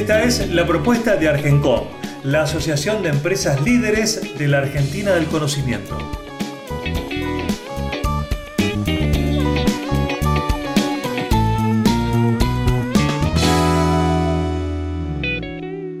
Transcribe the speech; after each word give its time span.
Esta 0.00 0.22
es 0.22 0.48
la 0.48 0.66
propuesta 0.66 1.16
de 1.16 1.28
Argencom, 1.28 1.84
la 2.24 2.44
Asociación 2.44 3.02
de 3.02 3.10
Empresas 3.10 3.60
Líderes 3.60 4.38
de 4.38 4.48
la 4.48 4.60
Argentina 4.60 5.12
del 5.12 5.26
Conocimiento. 5.26 5.98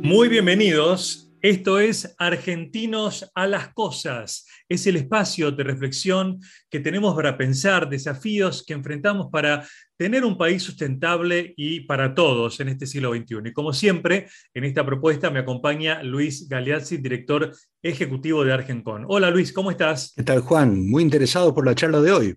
Muy 0.02 0.28
bienvenidos. 0.28 1.29
Esto 1.42 1.80
es 1.80 2.14
Argentinos 2.18 3.30
a 3.34 3.46
las 3.46 3.72
Cosas. 3.72 4.46
Es 4.68 4.86
el 4.86 4.96
espacio 4.96 5.50
de 5.50 5.64
reflexión 5.64 6.38
que 6.68 6.80
tenemos 6.80 7.16
para 7.16 7.38
pensar 7.38 7.88
desafíos 7.88 8.62
que 8.62 8.74
enfrentamos 8.74 9.28
para 9.32 9.66
tener 9.96 10.22
un 10.26 10.36
país 10.36 10.62
sustentable 10.62 11.54
y 11.56 11.80
para 11.80 12.14
todos 12.14 12.60
en 12.60 12.68
este 12.68 12.86
siglo 12.86 13.14
XXI. 13.14 13.36
Y 13.46 13.52
como 13.54 13.72
siempre, 13.72 14.28
en 14.52 14.64
esta 14.64 14.84
propuesta 14.84 15.30
me 15.30 15.38
acompaña 15.38 16.02
Luis 16.02 16.46
Galeazzi, 16.46 16.98
director 16.98 17.50
ejecutivo 17.82 18.44
de 18.44 18.52
Argencon. 18.52 19.06
Hola 19.08 19.30
Luis, 19.30 19.50
¿cómo 19.50 19.70
estás? 19.70 20.12
¿Qué 20.14 20.22
tal 20.22 20.40
Juan? 20.40 20.90
Muy 20.90 21.02
interesado 21.02 21.54
por 21.54 21.64
la 21.64 21.74
charla 21.74 22.02
de 22.02 22.12
hoy. 22.12 22.36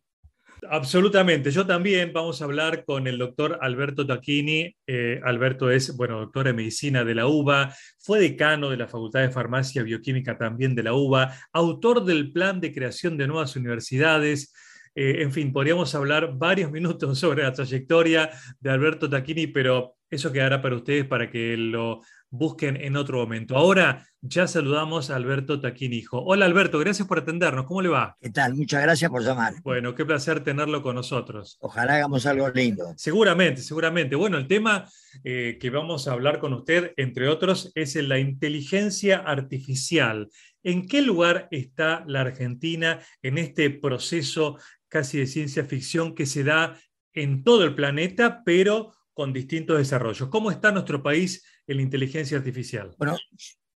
Absolutamente. 0.69 1.51
Yo 1.51 1.65
también 1.65 2.11
vamos 2.13 2.41
a 2.41 2.45
hablar 2.45 2.85
con 2.85 3.07
el 3.07 3.17
doctor 3.17 3.57
Alberto 3.61 4.05
Tacchini. 4.05 4.75
Eh, 4.87 5.19
Alberto 5.23 5.69
es, 5.71 5.95
bueno, 5.95 6.19
doctor 6.19 6.47
en 6.47 6.55
medicina 6.55 7.03
de 7.03 7.15
la 7.15 7.27
UBA, 7.27 7.73
fue 7.99 8.19
decano 8.19 8.69
de 8.69 8.77
la 8.77 8.87
Facultad 8.87 9.21
de 9.21 9.31
Farmacia 9.31 9.81
y 9.81 9.85
Bioquímica 9.85 10.37
también 10.37 10.75
de 10.75 10.83
la 10.83 10.93
UBA, 10.93 11.33
autor 11.53 12.05
del 12.05 12.31
plan 12.31 12.59
de 12.59 12.73
creación 12.73 13.17
de 13.17 13.27
nuevas 13.27 13.55
universidades. 13.55 14.53
Eh, 14.95 15.21
en 15.21 15.31
fin, 15.31 15.51
podríamos 15.51 15.95
hablar 15.95 16.37
varios 16.37 16.71
minutos 16.73 17.17
sobre 17.19 17.43
la 17.43 17.53
trayectoria 17.53 18.29
de 18.59 18.69
Alberto 18.69 19.09
Tacchini, 19.09 19.47
pero 19.47 19.95
eso 20.09 20.31
quedará 20.31 20.61
para 20.61 20.75
ustedes 20.75 21.05
para 21.05 21.29
que 21.29 21.57
lo 21.57 22.01
busquen 22.33 22.77
en 22.77 22.95
otro 22.95 23.19
momento. 23.19 23.55
Ahora 23.55 24.07
ya 24.19 24.47
saludamos 24.47 25.11
a 25.11 25.15
Alberto 25.15 25.61
Taquinijo. 25.61 26.19
Hola 26.23 26.45
Alberto, 26.45 26.79
gracias 26.79 27.07
por 27.07 27.19
atendernos. 27.19 27.65
¿Cómo 27.67 27.83
le 27.83 27.89
va? 27.89 28.17
¿Qué 28.19 28.31
tal? 28.31 28.55
Muchas 28.55 28.81
gracias 28.81 29.11
por 29.11 29.23
llamar. 29.23 29.53
Bueno, 29.61 29.93
qué 29.93 30.03
placer 30.03 30.43
tenerlo 30.43 30.81
con 30.81 30.95
nosotros. 30.95 31.57
Ojalá 31.61 31.95
hagamos 31.95 32.25
algo 32.25 32.49
lindo. 32.49 32.91
Seguramente, 32.97 33.61
seguramente. 33.61 34.15
Bueno, 34.15 34.39
el 34.39 34.47
tema 34.47 34.89
eh, 35.23 35.59
que 35.61 35.69
vamos 35.69 36.07
a 36.07 36.13
hablar 36.13 36.39
con 36.39 36.53
usted, 36.53 36.93
entre 36.97 37.27
otros, 37.27 37.71
es 37.75 37.95
la 37.95 38.17
inteligencia 38.17 39.19
artificial. 39.19 40.29
¿En 40.63 40.87
qué 40.87 41.03
lugar 41.03 41.47
está 41.51 42.03
la 42.07 42.21
Argentina 42.21 42.99
en 43.21 43.37
este 43.37 43.69
proceso 43.69 44.57
casi 44.87 45.19
de 45.19 45.27
ciencia 45.27 45.65
ficción 45.65 46.15
que 46.15 46.25
se 46.25 46.43
da 46.43 46.79
en 47.13 47.43
todo 47.43 47.63
el 47.63 47.75
planeta, 47.75 48.41
pero 48.43 48.91
con 49.13 49.31
distintos 49.31 49.77
desarrollos. 49.77 50.29
¿Cómo 50.29 50.49
está 50.49 50.71
nuestro 50.71 51.03
país 51.03 51.45
en 51.67 51.77
la 51.77 51.83
inteligencia 51.83 52.37
artificial? 52.37 52.95
Bueno, 52.97 53.17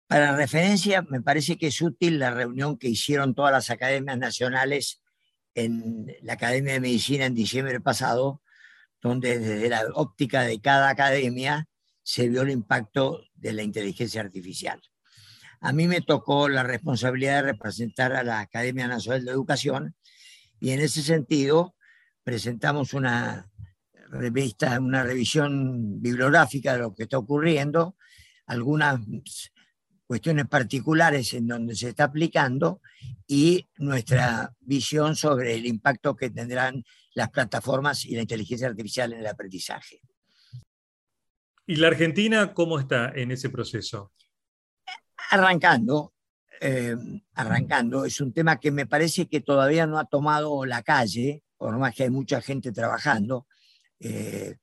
para 0.08 0.36
referencia, 0.36 1.02
me 1.02 1.22
parece 1.22 1.58
que 1.58 1.68
es 1.68 1.82
útil 1.82 2.20
la 2.20 2.32
reunión 2.32 2.78
que 2.78 2.90
hicieron 2.90 3.34
todas 3.34 3.52
las 3.52 3.70
academias 3.70 4.18
nacionales 4.18 5.02
en 5.56 6.08
la 6.22 6.34
Academia 6.34 6.74
de 6.74 6.80
Medicina 6.80 7.26
en 7.26 7.34
diciembre 7.34 7.80
pasado, 7.80 8.42
donde 9.02 9.40
desde 9.40 9.70
la 9.70 9.84
óptica 9.94 10.44
de 10.44 10.60
cada 10.60 10.90
academia 10.90 11.68
se 12.04 12.30
vio 12.30 12.44
el 12.44 12.52
impacto 12.52 13.24
de 13.34 13.54
la 13.54 13.64
inteligencia 13.64 14.22
artificial. 14.22 14.82
A 15.62 15.72
mí 15.72 15.88
me 15.88 16.02
tocó 16.02 16.50
la 16.50 16.64
responsabilidad 16.64 17.38
de 17.38 17.54
representar 17.54 18.14
a 18.14 18.24
la 18.24 18.42
Academia 18.42 18.88
Nacional 18.88 19.26
de 19.26 19.32
Educación 19.32 19.96
y 20.60 20.72
en 20.72 20.82
ese 20.82 21.02
sentido 21.02 21.76
presentamos 22.24 22.94
una 22.94 23.50
revista, 24.18 24.80
una 24.80 25.04
revisión 25.04 26.02
bibliográfica 26.02 26.74
de 26.74 26.80
lo 26.80 26.94
que 26.94 27.04
está 27.04 27.18
ocurriendo, 27.18 27.96
algunas 28.48 29.00
cuestiones 30.06 30.48
particulares 30.48 31.34
en 31.34 31.48
donde 31.48 31.76
se 31.76 31.90
está 31.90 32.06
aplicando 32.06 32.82
y 33.28 33.68
nuestra 33.78 34.54
visión 34.60 35.16
sobre 35.16 35.56
el 35.56 35.66
impacto 35.66 36.16
que 36.16 36.30
tendrán 36.30 36.84
las 37.14 37.30
plataformas 37.30 38.06
y 38.06 38.16
la 38.16 38.22
inteligencia 38.22 38.68
artificial 38.68 39.14
en 39.14 39.20
el 39.20 39.28
aprendizaje. 39.28 40.02
¿Y 41.66 41.78
la 41.78 41.88
Argentina 41.88 42.54
cómo 42.54 42.80
está 42.80 43.12
en 43.16 43.32
ese 43.32 43.50
proceso? 43.50 44.12
Arrancando, 45.32 46.14
eh, 46.62 46.96
arrancando, 47.34 48.06
es 48.06 48.22
un 48.22 48.32
tema 48.32 48.60
que 48.60 48.70
me 48.72 48.86
parece 48.86 49.28
que 49.28 49.42
todavía 49.42 49.88
no 49.88 49.98
ha 49.98 50.06
tomado 50.06 50.66
la 50.66 50.84
calle, 50.84 51.42
por 51.58 51.78
más 51.80 51.96
que 51.96 52.04
hay 52.04 52.12
mucha 52.12 52.42
gente 52.42 52.72
trabajando, 52.72 53.48
eh, 54.00 54.58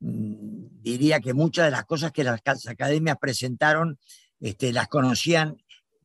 mm, 0.00 0.82
diría 0.82 1.20
que 1.20 1.34
muchas 1.34 1.66
de 1.66 1.70
las 1.70 1.84
cosas 1.84 2.12
que 2.12 2.24
las 2.24 2.40
academias 2.66 3.18
presentaron 3.18 3.98
este, 4.40 4.72
las 4.72 4.88
conocían 4.88 5.56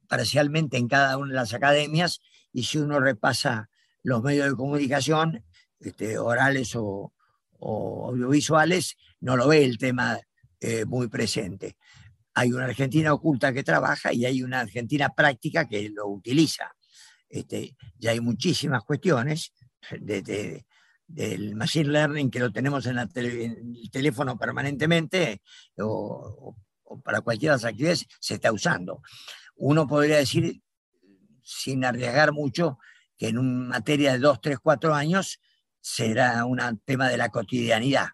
parcialmente 0.08 0.78
en 0.78 0.88
cada 0.88 1.18
una 1.18 1.30
de 1.30 1.36
las 1.36 1.54
academias 1.54 2.22
y 2.54 2.64
si 2.64 2.78
uno 2.78 3.00
repasa 3.00 3.70
los 4.04 4.22
medios 4.24 4.50
de 4.50 4.56
comunicación, 4.56 5.44
este, 5.80 6.18
orales 6.18 6.76
o, 6.76 7.14
audiovisuales, 7.60 8.98
no 9.20 9.38
lo 9.38 9.48
ve 9.48 9.64
el 9.64 9.78
tema 9.78 10.20
eh, 10.60 10.84
muy 10.86 11.08
presente. 11.08 11.78
Hay 12.34 12.52
una 12.52 12.66
Argentina 12.66 13.14
oculta 13.14 13.54
que 13.54 13.64
trabaja 13.64 14.12
y 14.12 14.26
hay 14.26 14.42
una 14.42 14.62
Argentina 14.62 15.10
práctica 15.10 15.68
que 15.68 15.90
lo 15.90 16.08
utiliza. 16.08 16.76
Este, 17.30 17.76
ya 18.00 18.12
hay 18.12 18.20
muchísimas 18.20 18.84
cuestiones, 18.84 19.54
desde 20.00 20.66
del 21.14 21.56
machine 21.56 21.90
learning 21.90 22.32
que 22.32 22.40
lo 22.40 22.52
tenemos 22.52 22.86
en, 22.86 22.98
el 22.98 23.92
teléfono 23.92 24.38
permanentemente 24.38 25.42
o, 25.78 26.56
para 27.04 27.22
cualquiera 27.22 27.56
de 27.56 27.58
las 27.58 27.66
actividades, 27.66 28.06
se 28.20 28.36
está 28.36 28.52
usando. 28.52 29.02
Uno 29.56 29.88
podría 29.88 30.18
decir, 30.18 30.62
sin 31.44 31.86
arriesgar 31.86 32.32
mucho, 32.32 32.80
que 33.18 33.28
en 33.28 33.38
una 33.38 33.70
materia 33.70 34.14
de 34.14 34.20
dos, 34.20 34.42
tres, 34.42 34.58
cuatro 34.62 34.94
años 34.94 35.40
será 35.80 36.46
un 36.46 36.60
tema 36.86 37.10
de 37.10 37.18
la 37.18 37.30
cotidianidad. 37.30 38.08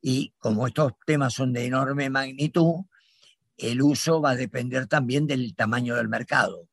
Y 0.00 0.34
como 0.38 0.66
estos 0.66 0.92
temas 1.04 1.34
son 1.34 1.52
de 1.52 1.66
enorme 1.66 2.10
magnitud, 2.10 2.84
el 3.56 3.82
uso 3.82 4.20
va 4.20 4.30
a 4.30 4.36
depender 4.36 4.86
también 4.86 5.26
del 5.26 5.54
tamaño 5.54 5.96
del 5.96 6.08
mercado. 6.08 6.68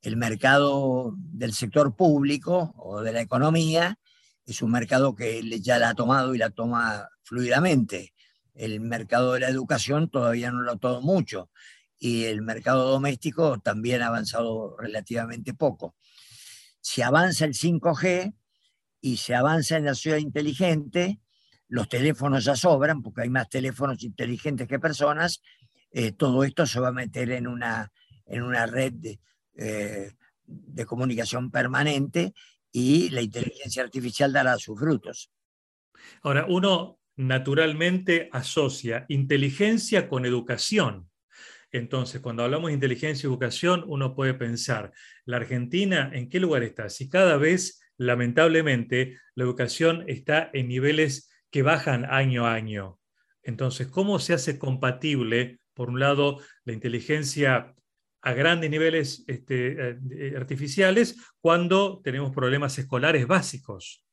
El 0.00 0.16
mercado 0.16 1.14
del 1.16 1.54
sector 1.54 1.94
público 1.96 2.74
o 2.76 3.00
de 3.00 3.12
la 3.12 3.20
economía 3.20 3.98
es 4.46 4.62
un 4.62 4.70
mercado 4.70 5.14
que 5.14 5.42
ya 5.60 5.78
la 5.78 5.90
ha 5.90 5.94
tomado 5.94 6.34
y 6.34 6.38
la 6.38 6.50
toma 6.50 7.08
fluidamente. 7.22 8.12
El 8.54 8.80
mercado 8.80 9.32
de 9.32 9.40
la 9.40 9.48
educación 9.48 10.10
todavía 10.10 10.50
no 10.50 10.60
lo 10.60 10.72
ha 10.72 10.76
tomado 10.76 11.00
mucho 11.00 11.50
y 11.98 12.24
el 12.24 12.42
mercado 12.42 12.90
doméstico 12.90 13.60
también 13.60 14.02
ha 14.02 14.08
avanzado 14.08 14.76
relativamente 14.76 15.54
poco. 15.54 15.94
Si 16.80 17.00
avanza 17.00 17.44
el 17.44 17.54
5G 17.54 18.34
y 19.00 19.16
se 19.18 19.36
avanza 19.36 19.76
en 19.76 19.84
la 19.84 19.94
ciudad 19.94 20.16
inteligente, 20.16 21.20
los 21.68 21.88
teléfonos 21.88 22.44
ya 22.44 22.56
sobran 22.56 23.02
porque 23.02 23.22
hay 23.22 23.30
más 23.30 23.48
teléfonos 23.48 24.02
inteligentes 24.02 24.66
que 24.66 24.80
personas, 24.80 25.42
eh, 25.92 26.10
todo 26.10 26.42
esto 26.42 26.66
se 26.66 26.80
va 26.80 26.88
a 26.88 26.92
meter 26.92 27.30
en 27.30 27.46
una, 27.46 27.92
en 28.26 28.42
una 28.42 28.66
red 28.66 28.94
de, 28.94 29.20
eh, 29.56 30.10
de 30.44 30.84
comunicación 30.84 31.52
permanente 31.52 32.34
y 32.72 33.10
la 33.10 33.22
inteligencia 33.22 33.82
artificial 33.82 34.32
dará 34.32 34.56
sus 34.56 34.78
frutos. 34.78 35.30
Ahora, 36.22 36.46
uno 36.48 36.98
naturalmente 37.16 38.28
asocia 38.32 39.04
inteligencia 39.08 40.08
con 40.08 40.24
educación. 40.24 41.10
Entonces, 41.70 42.20
cuando 42.20 42.42
hablamos 42.42 42.68
de 42.68 42.74
inteligencia 42.74 43.26
y 43.26 43.30
educación, 43.30 43.84
uno 43.86 44.14
puede 44.14 44.34
pensar, 44.34 44.92
¿la 45.24 45.36
Argentina 45.38 46.10
en 46.12 46.28
qué 46.28 46.40
lugar 46.40 46.62
está? 46.62 46.88
Si 46.88 47.08
cada 47.08 47.36
vez, 47.36 47.80
lamentablemente, 47.96 49.18
la 49.34 49.44
educación 49.44 50.04
está 50.06 50.50
en 50.52 50.68
niveles 50.68 51.30
que 51.50 51.62
bajan 51.62 52.04
año 52.04 52.46
a 52.46 52.54
año. 52.54 52.98
Entonces, 53.42 53.88
¿cómo 53.88 54.18
se 54.18 54.34
hace 54.34 54.58
compatible, 54.58 55.60
por 55.74 55.88
un 55.88 56.00
lado, 56.00 56.40
la 56.64 56.72
inteligencia 56.72 57.74
a 58.22 58.32
grandes 58.32 58.70
niveles 58.70 59.24
este, 59.26 59.90
eh, 59.90 59.98
eh, 60.10 60.34
artificiales 60.36 61.16
cuando 61.40 62.00
tenemos 62.02 62.32
problemas 62.32 62.78
escolares 62.78 63.26
básicos? 63.26 64.04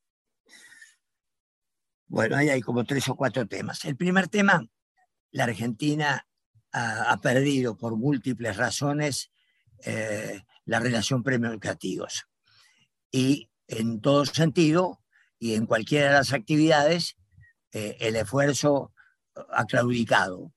Bueno, 2.08 2.36
ahí 2.36 2.50
hay 2.50 2.62
como 2.62 2.84
tres 2.86 3.08
o 3.08 3.16
cuatro 3.16 3.48
temas. 3.48 3.86
El 3.86 3.96
primer 3.96 4.28
tema, 4.28 4.66
la 5.32 5.44
Argentina 5.44 6.26
ha, 6.72 7.18
perdido 7.22 7.78
por 7.78 7.96
múltiples 7.96 8.58
razones 8.58 9.32
eh, 9.86 10.42
la 10.66 10.80
relación 10.80 11.22
premios 11.22 11.52
educativos. 11.52 12.26
Y 13.12 13.50
en 13.68 14.02
todo 14.02 14.26
sentido, 14.26 15.04
y 15.38 15.54
en 15.54 15.68
cualquiera 15.68 16.08
de 16.08 16.14
las 16.14 16.34
actividades, 16.34 17.16
el 17.72 18.16
esfuerzo 18.16 18.92
ha 19.52 19.66
claudicado. 19.66 20.52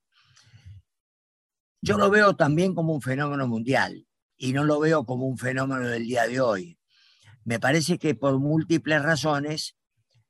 Yo 1.85 1.99
lo 1.99 2.11
veo 2.11 2.37
también 2.37 2.77
como 2.77 2.95
un 2.95 3.03
fenómeno 3.03 3.49
mundial 3.49 4.07
y 4.37 4.53
no 4.53 4.63
lo 4.63 4.79
veo 4.79 5.05
como 5.05 5.27
un 5.27 5.37
fenómeno 5.37 5.89
del 5.89 6.05
día 6.05 6.29
de 6.29 6.41
hoy. 6.41 6.79
Me 7.45 7.59
parece 7.59 7.99
que 7.99 8.15
por 8.15 8.39
múltiples 8.39 9.03
razones, 9.03 9.77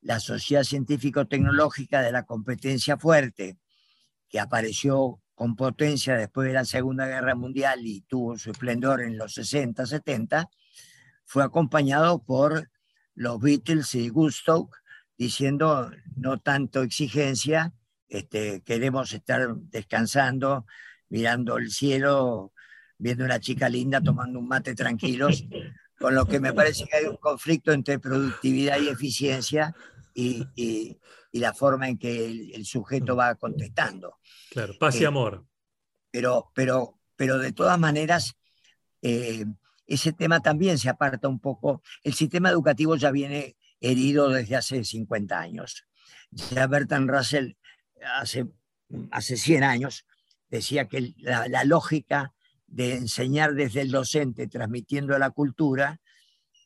la 0.01 0.19
sociedad 0.19 0.63
científico-tecnológica 0.63 2.01
de 2.01 2.11
la 2.11 2.25
competencia 2.25 2.97
fuerte, 2.97 3.59
que 4.31 4.41
apareció 4.41 5.21
con 5.35 5.55
potencia 5.55 6.17
después 6.17 6.49
de 6.49 6.55
la 6.55 6.65
Segunda 6.65 7.07
Guerra 7.07 7.35
Mundial 7.35 7.81
y 7.87 8.01
tuvo 8.01 8.39
su 8.39 8.51
esplendor 8.51 9.03
en 9.03 9.19
los 9.19 9.35
60, 9.35 9.85
70, 9.85 10.49
fue 11.27 11.45
acompañado 11.45 12.23
por 12.23 12.71
los 13.15 13.39
Beatles 13.39 13.95
y 13.95 14.09
Gusto 14.09 14.71
diciendo 15.19 15.91
no 16.17 16.41
tanto 16.41 16.83
exigencia, 16.83 17.75
este, 18.09 18.63
queremos 18.63 19.13
estar 19.13 19.55
descansando, 19.55 20.65
mirando 21.13 21.59
el 21.59 21.71
cielo, 21.71 22.55
viendo 22.97 23.27
una 23.27 23.39
chica 23.39 23.69
linda, 23.69 24.01
tomando 24.01 24.39
un 24.39 24.49
mate 24.49 24.75
tranquilos, 24.75 25.45
con 25.99 26.15
lo 26.15 26.25
que 26.25 26.41
me 26.41 26.55
parece 26.55 26.87
que 26.87 26.97
hay 26.97 27.05
un 27.05 27.19
conflicto 27.19 27.71
entre 27.71 27.99
productividad 27.99 28.81
y 28.81 28.89
eficiencia 28.89 29.77
y, 30.15 30.47
y, 30.57 30.99
la 31.33 31.53
forma 31.53 31.89
en 31.89 31.99
que 31.99 32.27
el, 32.55 32.65
sujeto 32.65 33.15
va 33.15 33.35
contestando. 33.35 34.17
Claro, 34.51 34.75
paz 34.79 34.97
y 35.01 35.05
eh, 35.05 35.07
amor. 35.07 35.47
Pero, 36.11 36.51
pero, 36.55 36.99
pero 37.15 37.39
de 37.39 37.53
todas 37.53 37.79
maneras, 37.79 38.35
eh, 39.03 39.45
ese 39.87 40.13
tema 40.15 40.41
también 40.41 40.79
se 40.79 40.89
aparta 40.89 41.29
un 41.29 41.41
poco. 41.41 41.83
El 42.03 42.15
sistema 42.15 42.49
educativo 42.49 42.97
ya 42.97 43.11
viene 43.11 43.57
herido 43.81 44.31
desde 44.31 44.57
hace 44.57 44.83
50 44.83 45.39
años. 45.39 45.85
Ya 46.31 46.67
Bertrand 46.67 47.11
Russell 47.11 47.53
hace, 48.19 48.47
hace 49.11 49.37
100 49.37 49.65
años 49.65 50.07
decía 50.53 50.87
que 50.87 51.15
la, 51.17 51.65
lógica 51.65 52.35
de 52.67 52.95
enseñar 52.97 53.55
desde 53.55 53.81
el 53.81 53.91
docente 53.91 54.47
transmitiendo 54.49 55.19
la 55.19 55.31
cultura, 55.31 55.99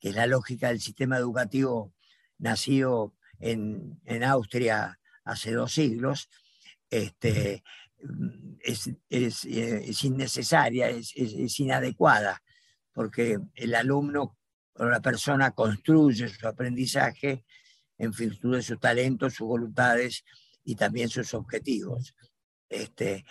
que 0.00 0.08
es 0.08 0.14
la 0.16 0.26
lógica 0.26 0.68
del 0.68 0.80
sistema 0.80 1.16
educativo 1.16 1.94
nacido 2.38 3.14
en, 3.38 3.96
Austria 4.24 4.98
hace 5.24 5.52
dos 5.52 5.72
siglos, 5.72 6.28
este, 6.90 7.62
es, 8.58 8.90
es, 9.08 10.04
innecesaria, 10.04 10.88
es, 10.88 11.60
inadecuada, 11.60 12.42
porque 12.92 13.38
el 13.54 13.74
alumno 13.76 14.36
o 14.74 14.84
la 14.84 15.00
persona 15.00 15.52
construye 15.52 16.28
su 16.28 16.48
aprendizaje 16.48 17.44
en 17.98 18.10
virtud 18.10 18.56
de 18.56 18.62
sus 18.62 18.80
talentos, 18.80 19.34
sus 19.34 19.46
voluntades 19.46 20.24
y 20.64 20.74
también 20.74 21.08
sus 21.08 21.32
objetivos. 21.34 22.16
Este, 22.68 23.24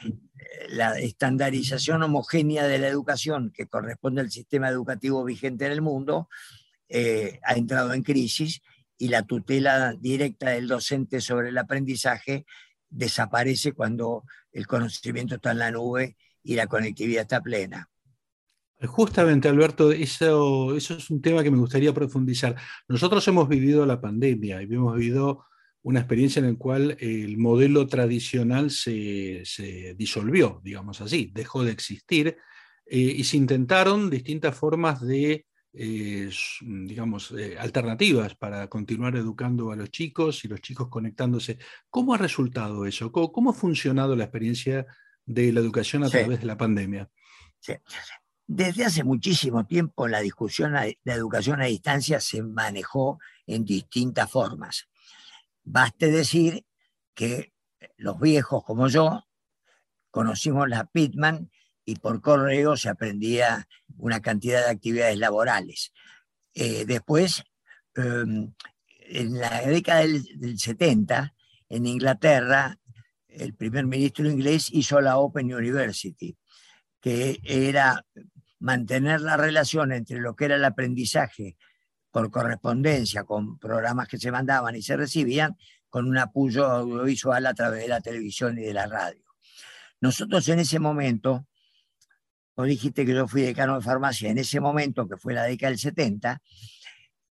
la 0.70 0.98
estandarización 0.98 2.04
homogénea 2.04 2.66
de 2.68 2.80
la 2.80 2.88
educación 2.88 3.52
que 3.54 3.68
corresponde 3.68 4.22
al 4.22 4.32
sistema 4.32 4.70
educativo 4.70 5.24
vigente 5.24 5.66
en 5.66 5.74
el 5.74 5.82
mundo 5.82 6.30
eh, 6.88 7.40
ha 7.44 7.56
entrado 7.56 7.94
en 7.94 8.04
crisis 8.04 8.62
y 8.98 9.10
la 9.10 9.24
tutela 9.24 9.94
directa 10.00 10.52
del 10.52 10.68
docente 10.68 11.20
sobre 11.20 11.50
el 11.50 11.58
aprendizaje 11.58 12.46
desaparece 12.90 13.74
cuando 13.74 14.24
el 14.52 14.68
conocimiento 14.68 15.36
está 15.36 15.52
en 15.52 15.60
la 15.60 15.72
nube 15.72 16.16
y 16.44 16.56
la 16.56 16.68
conectividad 16.68 17.24
está 17.24 17.42
plena. 17.42 17.90
Justamente, 18.86 19.48
Alberto, 19.48 19.92
eso, 19.92 20.76
eso 20.76 20.96
es 20.96 21.10
un 21.10 21.22
tema 21.22 21.44
que 21.44 21.52
me 21.52 21.58
gustaría 21.58 21.94
profundizar. 21.94 22.56
Nosotros 22.88 23.28
hemos 23.28 23.50
vivido 23.50 23.86
la 23.86 24.00
pandemia 24.00 24.62
y 24.62 24.66
hemos 24.66 24.96
vivido 24.96 25.46
una 25.86 26.00
experiencia 26.00 26.40
en 26.40 26.48
la 26.48 26.58
cual 26.58 26.98
el 27.00 27.38
modelo 27.38 27.86
tradicional 27.86 28.72
se, 28.72 29.44
disolvió, 29.96 30.60
digamos 30.64 31.00
así, 31.00 31.30
dejó 31.32 31.64
de 31.64 31.72
existir 31.72 32.38
eh, 32.88 32.98
y 32.98 33.24
se 33.24 33.38
intentaron 33.38 34.10
distintas 34.10 34.58
formas 34.58 35.00
de, 35.00 35.46
eh, 35.74 36.30
digamos, 36.60 37.32
eh, 37.38 37.56
alternativas 37.60 38.34
para 38.34 38.68
continuar 38.68 39.16
educando 39.16 39.72
a 39.72 39.76
los 39.76 39.92
chicos 39.92 40.44
y 40.44 40.48
los 40.48 40.60
chicos 40.60 40.88
conectándose. 40.90 41.60
¿Cómo 41.92 42.16
ha 42.16 42.18
resultado 42.18 42.88
eso? 42.88 43.12
¿Cómo, 43.12 43.52
ha 43.52 43.54
funcionado 43.54 44.16
la 44.16 44.24
experiencia 44.24 44.88
de 45.24 45.54
la 45.54 45.60
educación 45.60 46.04
a 46.04 46.10
través 46.10 46.40
de 46.40 46.48
la 46.48 46.58
pandemia? 46.58 47.08
Sí. 47.60 47.74
Desde 48.48 48.86
hace 48.86 49.04
muchísimo 49.04 49.68
tiempo 49.68 50.08
la 50.08 50.22
discusión 50.22 50.74
de 50.74 50.98
la 51.04 51.14
educación 51.14 51.62
a 51.62 51.66
distancia 51.66 52.20
se 52.20 52.42
manejó 52.42 53.20
en 53.46 53.66
distintas 53.66 54.32
formas. 54.32 54.88
Baste 55.66 56.12
decir 56.12 56.66
que 57.14 57.54
los 57.98 58.20
viejos 58.20 58.64
como 58.64 58.88
yo 58.88 59.26
conocimos 60.12 60.70
la 60.70 60.86
Pitman 60.86 61.52
y 61.84 61.96
por 61.96 62.22
correo 62.22 62.78
se 62.78 62.90
aprendía 62.90 63.68
una 63.98 64.22
cantidad 64.22 64.64
de 64.64 64.72
actividades 64.72 65.18
laborales. 65.18 65.92
Eh, 66.54 66.86
después, 66.86 67.44
em, 67.96 68.54
en 69.00 69.40
la 69.40 69.62
década 69.62 70.02
del, 70.02 70.24
del 70.40 70.58
70, 70.58 71.34
en 71.70 71.86
Inglaterra, 71.86 72.80
el 73.28 73.54
primer 73.54 73.86
ministro 73.86 74.30
inglés 74.30 74.70
hizo 74.72 75.02
la 75.02 75.18
Open 75.18 75.54
University, 75.54 76.38
que 77.02 77.40
era 77.44 78.06
mantener 78.60 79.22
la 79.22 79.38
relación 79.38 79.92
entre 79.92 80.20
lo 80.20 80.36
que 80.36 80.46
era 80.46 80.56
el 80.56 80.66
aprendizaje 80.66 81.58
por 82.16 82.32
correspondencia 82.32 83.26
con 83.26 83.60
programas 83.60 84.08
que 84.08 84.18
se 84.18 84.32
mandaban 84.32 84.74
y 84.74 84.82
se 84.82 84.96
recibían, 84.96 85.58
con 85.90 86.08
un 86.08 86.18
apoyo 86.18 86.66
audiovisual 86.66 87.46
a 87.46 87.54
través 87.54 87.82
de 87.82 87.90
la 87.90 88.00
televisión 88.00 88.58
y 88.58 88.62
de 88.62 88.74
la 88.74 88.86
radio. 88.88 89.22
Nosotros 90.00 90.48
en 90.48 90.60
ese 90.60 90.80
momento, 90.80 91.46
vos 92.56 92.68
dijiste 92.68 93.06
que 93.06 93.14
yo 93.14 93.28
fui 93.28 93.42
decano 93.42 93.76
de 93.76 93.82
farmacia, 93.82 94.30
en 94.30 94.38
ese 94.38 94.62
momento, 94.62 95.10
que 95.10 95.18
fue 95.18 95.34
la 95.34 95.44
década 95.44 95.72
del 95.72 95.78
70, 95.78 96.42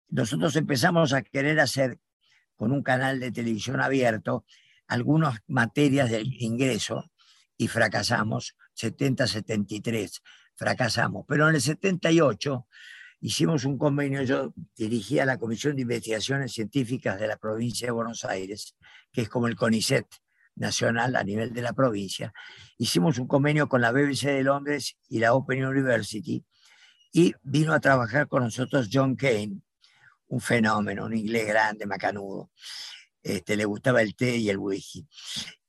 nosotros 0.09 0.53
empezamos 0.57 1.13
a 1.13 1.21
querer 1.21 1.62
hacer 1.62 1.97
con 2.57 2.74
un 2.74 2.83
canal 2.83 3.21
de 3.21 3.31
televisión 3.31 3.79
abierto 3.79 4.44
algunas 4.88 5.39
materias 5.47 6.12
del 6.12 6.27
ingreso 6.41 7.09
y 7.56 7.69
fracasamos, 7.69 8.57
70-73 8.75 10.19
fracasamos. 10.55 11.24
Pero 11.25 11.48
en 11.48 11.55
el 11.55 11.62
78 11.62 12.67
hicimos 13.24 13.63
un 13.63 13.77
convenio, 13.77 14.22
yo 14.24 14.53
dirigía 14.75 15.25
la 15.25 15.38
Comisión 15.38 15.77
de 15.77 15.84
Investigaciones 15.84 16.51
Científicas 16.51 17.18
de 17.18 17.27
la 17.27 17.38
provincia 17.38 17.88
de 17.88 17.92
Buenos 17.92 18.25
Aires, 18.25 18.75
que 19.13 19.22
es 19.22 19.30
como 19.30 19.48
el 19.48 19.56
CONICET 19.56 20.06
nacional 20.56 21.15
a 21.15 21.24
nivel 21.24 21.53
de 21.53 21.62
la 21.62 21.72
provincia. 21.72 22.34
Hicimos 22.77 23.18
un 23.20 23.27
convenio 23.27 23.70
con 23.70 23.80
la 23.80 23.94
BBC 23.94 24.25
de 24.25 24.44
Londres 24.44 24.98
y 25.08 25.20
la 25.20 25.34
Open 25.34 25.63
University 25.65 26.44
y 27.13 27.34
vino 27.44 27.72
a 27.72 27.80
trabajar 27.80 28.27
con 28.27 28.44
nosotros 28.44 28.89
John 28.92 29.15
Kane, 29.15 29.62
un 30.27 30.42
fenómeno, 30.42 31.06
un 31.06 31.15
inglés 31.15 31.48
grande, 31.48 31.86
macanudo. 31.86 32.51
Este, 33.22 33.56
le 33.56 33.63
gustaba 33.63 34.01
el 34.01 34.15
té 34.15 34.36
y 34.36 34.50
el 34.50 34.58
whisky. 34.58 35.08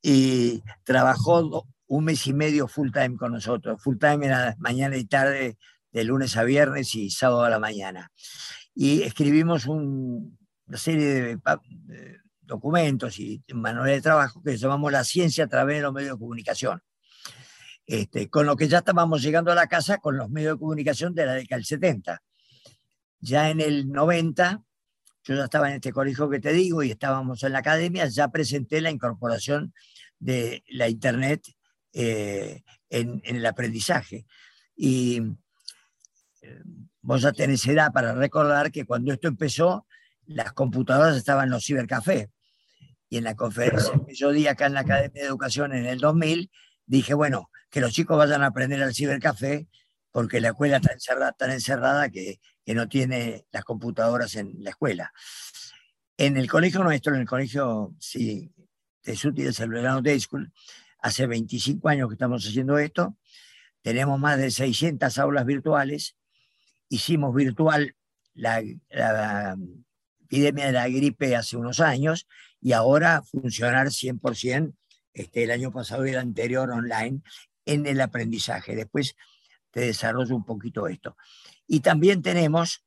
Y 0.01 0.61
trabajó 0.83 1.65
un 1.87 2.03
mes 2.03 2.27
y 2.27 2.33
medio 2.33 2.67
full 2.67 2.91
time 2.91 3.15
con 3.15 3.31
nosotros. 3.31 3.81
Full 3.81 3.97
time 3.97 4.25
era 4.25 4.55
mañana 4.59 4.97
y 4.97 5.05
tarde, 5.05 5.57
de 5.95 6.03
lunes 6.03 6.35
a 6.35 6.43
viernes 6.43 6.93
y 6.93 7.09
sábado 7.09 7.45
a 7.45 7.49
la 7.49 7.57
mañana. 7.57 8.11
Y 8.73 9.03
escribimos 9.03 9.65
una 9.65 10.27
serie 10.77 11.05
de, 11.05 11.39
documentos 12.41 13.17
y 13.17 13.41
manuales 13.53 13.95
de 13.95 14.01
trabajo 14.01 14.43
que 14.43 14.57
llamamos 14.57 14.91
La 14.91 15.05
ciencia 15.05 15.45
a 15.45 15.47
través 15.47 15.77
de 15.77 15.83
los 15.83 15.93
medios 15.93 16.17
de 16.17 16.19
comunicación. 16.19 16.81
Este, 17.85 18.29
con 18.29 18.45
lo 18.45 18.57
que 18.57 18.67
ya 18.67 18.79
estábamos 18.79 19.21
llegando 19.21 19.53
a 19.53 19.55
la 19.55 19.67
casa 19.67 19.99
con 19.99 20.17
los 20.17 20.29
medios 20.29 20.55
de 20.55 20.59
comunicación 20.59 21.15
de 21.15 21.27
la 21.27 21.33
década 21.35 21.59
del 21.59 21.65
70. 21.65 22.21
Ya 23.21 23.49
en 23.49 23.61
el 23.61 23.89
90, 23.89 24.63
yo 25.23 25.35
ya 25.35 25.45
estaba 25.45 25.69
en 25.69 25.75
este 25.75 25.93
colegio 25.93 26.29
que 26.29 26.41
te 26.41 26.51
digo 26.51 26.83
y 26.83 26.91
estábamos 26.91 27.41
en 27.43 27.53
la 27.53 27.59
academia, 27.59 28.05
ya 28.07 28.27
presenté 28.27 28.81
la 28.81 28.91
incorporación 28.91 29.73
de 30.19 30.61
la 30.67 30.89
Internet 30.89 31.47
eh, 31.93 32.63
en, 32.89 33.21
el 33.23 33.45
aprendizaje. 33.45 34.25
Y 34.75 35.21
vos 37.01 37.21
ya 37.21 37.31
tenés 37.31 37.65
edad 37.67 37.91
para 37.91 38.13
recordar 38.13 38.71
que 38.71 38.85
cuando 38.85 39.13
esto 39.13 39.27
empezó, 39.27 39.85
las 40.25 40.53
computadoras 40.53 41.17
estaban 41.17 41.45
en 41.45 41.51
los 41.51 41.65
cibercafés. 41.65 42.29
Y 43.09 43.17
en 43.17 43.23
la 43.23 43.35
conferencia 43.35 43.93
que 44.05 44.15
yo 44.15 44.31
di 44.31 44.47
acá 44.47 44.65
en 44.65 44.73
la 44.73 44.79
Academia 44.81 45.21
de 45.21 45.27
Educación 45.27 45.73
en 45.73 45.85
el 45.85 45.99
2000, 45.99 46.49
dije, 46.85 47.13
bueno, 47.13 47.51
que 47.69 47.81
los 47.81 47.93
chicos 47.93 48.17
vayan 48.17 48.41
a 48.41 48.47
aprender 48.47 48.81
al 48.81 48.95
cibercafé 48.95 49.67
porque 50.11 50.39
la 50.39 50.49
escuela 50.49 50.77
está 50.77 50.93
encerrada, 50.93 51.33
tan 51.33 51.51
encerrada 51.51 52.09
que, 52.09 52.39
que, 52.63 52.73
no 52.73 52.87
tiene 52.87 53.45
las 53.51 53.65
computadoras 53.65 54.35
en 54.35 54.53
la 54.59 54.69
escuela. 54.69 55.11
En 56.17 56.37
el 56.37 56.49
colegio 56.49 56.83
nuestro, 56.83 57.13
en 57.13 57.21
el 57.21 57.27
colegio 57.27 57.93
sí, 57.99 58.49
de 59.03 59.15
Suti 59.15 59.43
de 59.43 60.01
Day 60.01 60.19
School, 60.19 60.51
hace 60.99 61.27
25 61.27 61.89
años 61.89 62.07
que 62.07 62.13
estamos 62.13 62.47
haciendo 62.47 62.77
esto, 62.77 63.17
tenemos 63.81 64.19
más 64.19 64.37
de 64.37 64.51
600 64.51 65.17
aulas 65.19 65.45
virtuales, 65.45 66.15
hicimos 66.89 67.33
virtual 67.33 67.95
la, 68.33 68.63
epidemia 70.23 70.67
de 70.67 70.71
la 70.71 70.87
gripe 70.89 71.35
hace 71.35 71.57
unos 71.57 71.79
años 71.79 72.27
y 72.61 72.73
ahora 72.73 73.21
funcionar 73.21 73.87
100% 73.87 74.73
este, 75.13 75.43
el 75.43 75.51
año 75.51 75.71
pasado 75.71 76.05
y 76.05 76.11
el 76.11 76.17
anterior 76.17 76.69
online 76.71 77.21
en 77.65 77.85
el 77.85 78.01
aprendizaje. 78.01 78.75
Después 78.75 79.15
te 79.71 79.81
desarrollo 79.81 80.35
un 80.35 80.45
poquito 80.45 80.87
esto. 80.87 81.15
Y 81.67 81.79
también 81.79 82.21
tenemos 82.21 82.83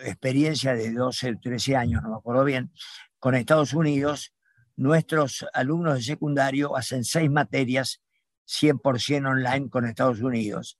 experiencia 0.00 0.74
de 0.74 0.92
12, 0.92 1.36
13 1.36 1.76
años, 1.76 2.02
no 2.02 2.10
me 2.10 2.16
acuerdo 2.16 2.44
bien, 2.44 2.72
con 3.18 3.34
Estados 3.34 3.74
Unidos. 3.74 4.32
Nuestros 4.76 5.46
alumnos 5.52 5.96
de 5.96 6.02
secundario 6.02 6.76
hacen 6.76 7.04
seis 7.04 7.30
materias 7.30 8.02
100% 8.46 9.30
online 9.30 9.70
con 9.70 9.86
Estados 9.86 10.20
Unidos 10.20 10.78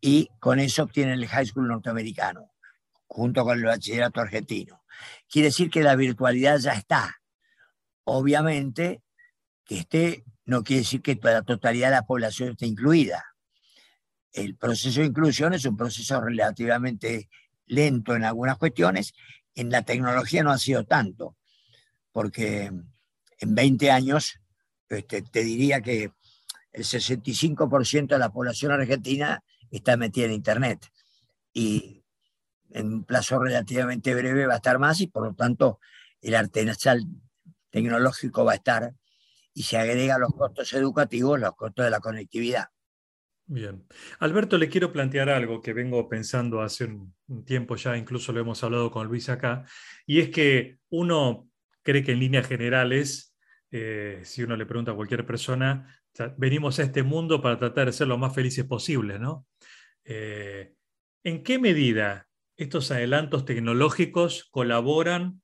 y 0.00 0.30
con 0.38 0.58
eso 0.58 0.84
obtienen 0.84 1.14
el 1.14 1.28
high 1.28 1.46
school 1.46 1.68
norteamericano, 1.68 2.52
junto 3.06 3.44
con 3.44 3.58
el 3.58 3.64
bachillerato 3.64 4.20
argentino. 4.20 4.82
Quiere 5.28 5.48
decir 5.48 5.70
que 5.70 5.82
la 5.82 5.96
virtualidad 5.96 6.58
ya 6.58 6.72
está. 6.72 7.20
Obviamente, 8.04 9.02
que 9.64 9.78
esté 9.78 10.24
no 10.50 10.64
quiere 10.64 10.80
decir 10.82 11.00
que 11.00 11.18
la 11.22 11.42
totalidad 11.42 11.90
de 11.90 11.94
la 11.94 12.06
población 12.06 12.50
esté 12.50 12.66
incluida. 12.66 13.24
El 14.32 14.56
proceso 14.56 15.00
de 15.00 15.06
inclusión 15.06 15.54
es 15.54 15.64
un 15.64 15.76
proceso 15.76 16.20
relativamente 16.20 17.28
lento 17.66 18.16
en 18.16 18.24
algunas 18.24 18.58
cuestiones. 18.58 19.12
En 19.54 19.70
la 19.70 19.82
tecnología 19.82 20.42
no 20.42 20.50
ha 20.50 20.58
sido 20.58 20.84
tanto, 20.84 21.36
porque 22.10 22.72
en 23.38 23.54
20 23.54 23.92
años 23.92 24.40
este, 24.88 25.22
te 25.22 25.44
diría 25.44 25.80
que 25.80 26.10
el 26.72 26.84
65% 26.84 28.08
de 28.08 28.18
la 28.18 28.32
población 28.32 28.72
argentina 28.72 29.44
está 29.70 29.96
metida 29.96 30.26
en 30.26 30.32
Internet. 30.32 30.86
Y 31.52 32.04
en 32.72 32.92
un 32.92 33.04
plazo 33.04 33.38
relativamente 33.38 34.14
breve 34.14 34.46
va 34.46 34.54
a 34.54 34.56
estar 34.56 34.78
más 34.78 35.00
y 35.00 35.08
por 35.08 35.26
lo 35.26 35.34
tanto 35.34 35.80
el 36.20 36.34
arsenal 36.34 37.06
tecnológico 37.70 38.44
va 38.44 38.52
a 38.52 38.56
estar 38.56 38.94
y 39.54 39.62
se 39.62 39.78
agrega 39.78 40.18
los 40.18 40.32
costos 40.34 40.72
educativos, 40.72 41.40
los 41.40 41.54
costos 41.56 41.84
de 41.84 41.90
la 41.90 42.00
conectividad. 42.00 42.66
Bien. 43.46 43.84
Alberto, 44.20 44.58
le 44.58 44.68
quiero 44.68 44.92
plantear 44.92 45.28
algo 45.28 45.60
que 45.60 45.72
vengo 45.72 46.08
pensando 46.08 46.62
hace 46.62 46.84
un, 46.84 47.14
tiempo 47.44 47.74
ya, 47.74 47.96
incluso 47.96 48.32
lo 48.32 48.40
hemos 48.40 48.62
hablado 48.62 48.92
con 48.92 49.08
Luis 49.08 49.28
acá, 49.28 49.64
y 50.06 50.20
es 50.20 50.30
que 50.30 50.78
uno 50.88 51.48
cree 51.82 52.04
que 52.04 52.12
en 52.12 52.20
líneas 52.20 52.46
generales, 52.46 53.36
eh, 53.72 54.20
si 54.22 54.44
uno 54.44 54.56
le 54.56 54.66
pregunta 54.66 54.92
a 54.92 54.94
cualquier 54.94 55.26
persona, 55.26 56.00
venimos 56.36 56.78
a 56.78 56.84
este 56.84 57.02
mundo 57.02 57.42
para 57.42 57.58
tratar 57.58 57.86
de 57.86 57.92
ser 57.92 58.06
lo 58.06 58.18
más 58.18 58.34
felices 58.34 58.64
posible, 58.66 59.18
¿no? 59.18 59.46
Eh, 60.04 60.74
¿En 61.24 61.42
qué 61.42 61.58
medida 61.58 62.28
estos 62.56 62.90
adelantos 62.90 63.44
tecnológicos 63.44 64.48
colaboran 64.50 65.42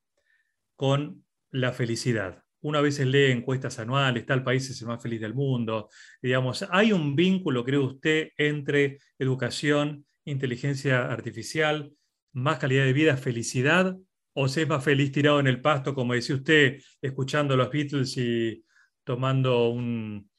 con 0.75 1.25
la 1.51 1.71
felicidad? 1.71 2.43
Uno 2.61 2.79
a 2.79 2.81
veces 2.81 3.07
lee 3.07 3.31
encuestas 3.31 3.79
anuales, 3.79 4.25
tal 4.25 4.43
país 4.43 4.69
es 4.69 4.81
el 4.81 4.87
más 4.87 5.01
feliz 5.01 5.21
del 5.21 5.35
mundo. 5.35 5.89
Digamos, 6.21 6.65
¿hay 6.71 6.91
un 6.91 7.15
vínculo, 7.15 7.63
cree 7.63 7.79
usted, 7.79 8.29
entre 8.37 8.99
educación, 9.19 10.05
inteligencia 10.25 11.11
artificial, 11.11 11.93
más 12.33 12.57
calidad 12.59 12.85
de 12.85 12.93
vida, 12.93 13.15
felicidad? 13.17 13.95
¿O 14.33 14.47
se 14.47 14.63
es 14.63 14.67
más 14.67 14.83
feliz 14.83 15.11
tirado 15.11 15.39
en 15.39 15.47
el 15.47 15.61
pasto, 15.61 15.93
como 15.93 16.13
decía 16.13 16.35
usted, 16.35 16.81
escuchando 17.01 17.55
los 17.55 17.71
Beatles 17.71 18.17
y 18.17 18.63
tomando 19.03 19.69
un, 19.69 20.29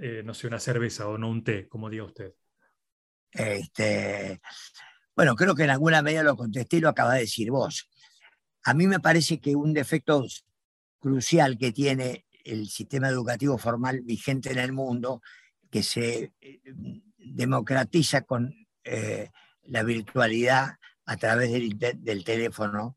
eh, 0.00 0.22
no 0.24 0.34
sé, 0.34 0.46
una 0.46 0.60
cerveza 0.60 1.08
o 1.08 1.18
no 1.18 1.30
un 1.30 1.42
té, 1.42 1.68
como 1.68 1.90
diga 1.90 2.04
usted? 2.04 2.32
Este, 3.34 4.40
bueno, 5.16 5.34
creo 5.34 5.54
que 5.54 5.64
en 5.64 5.70
alguna 5.70 6.02
medida 6.02 6.22
lo 6.22 6.36
contesté 6.36 6.78
y 6.78 6.80
lo 6.80 6.88
acaba 6.88 7.14
de 7.14 7.20
decir 7.20 7.50
vos. 7.50 7.88
A 8.64 8.74
mí 8.74 8.86
me 8.86 9.00
parece 9.00 9.40
que 9.40 9.54
un 9.54 9.72
defecto 9.72 10.24
crucial 10.98 11.58
que 11.58 11.72
tiene 11.72 12.24
el 12.44 12.68
sistema 12.68 13.08
educativo 13.08 13.58
formal 13.58 14.00
vigente 14.02 14.52
en 14.52 14.58
el 14.58 14.72
mundo, 14.72 15.20
que 15.70 15.82
se 15.82 16.32
eh, 16.40 16.60
democratiza 17.18 18.22
con 18.22 18.54
eh, 18.84 19.30
la 19.64 19.82
virtualidad 19.82 20.76
a 21.06 21.16
través 21.16 21.50
del, 21.52 22.24
teléfono 22.24 22.96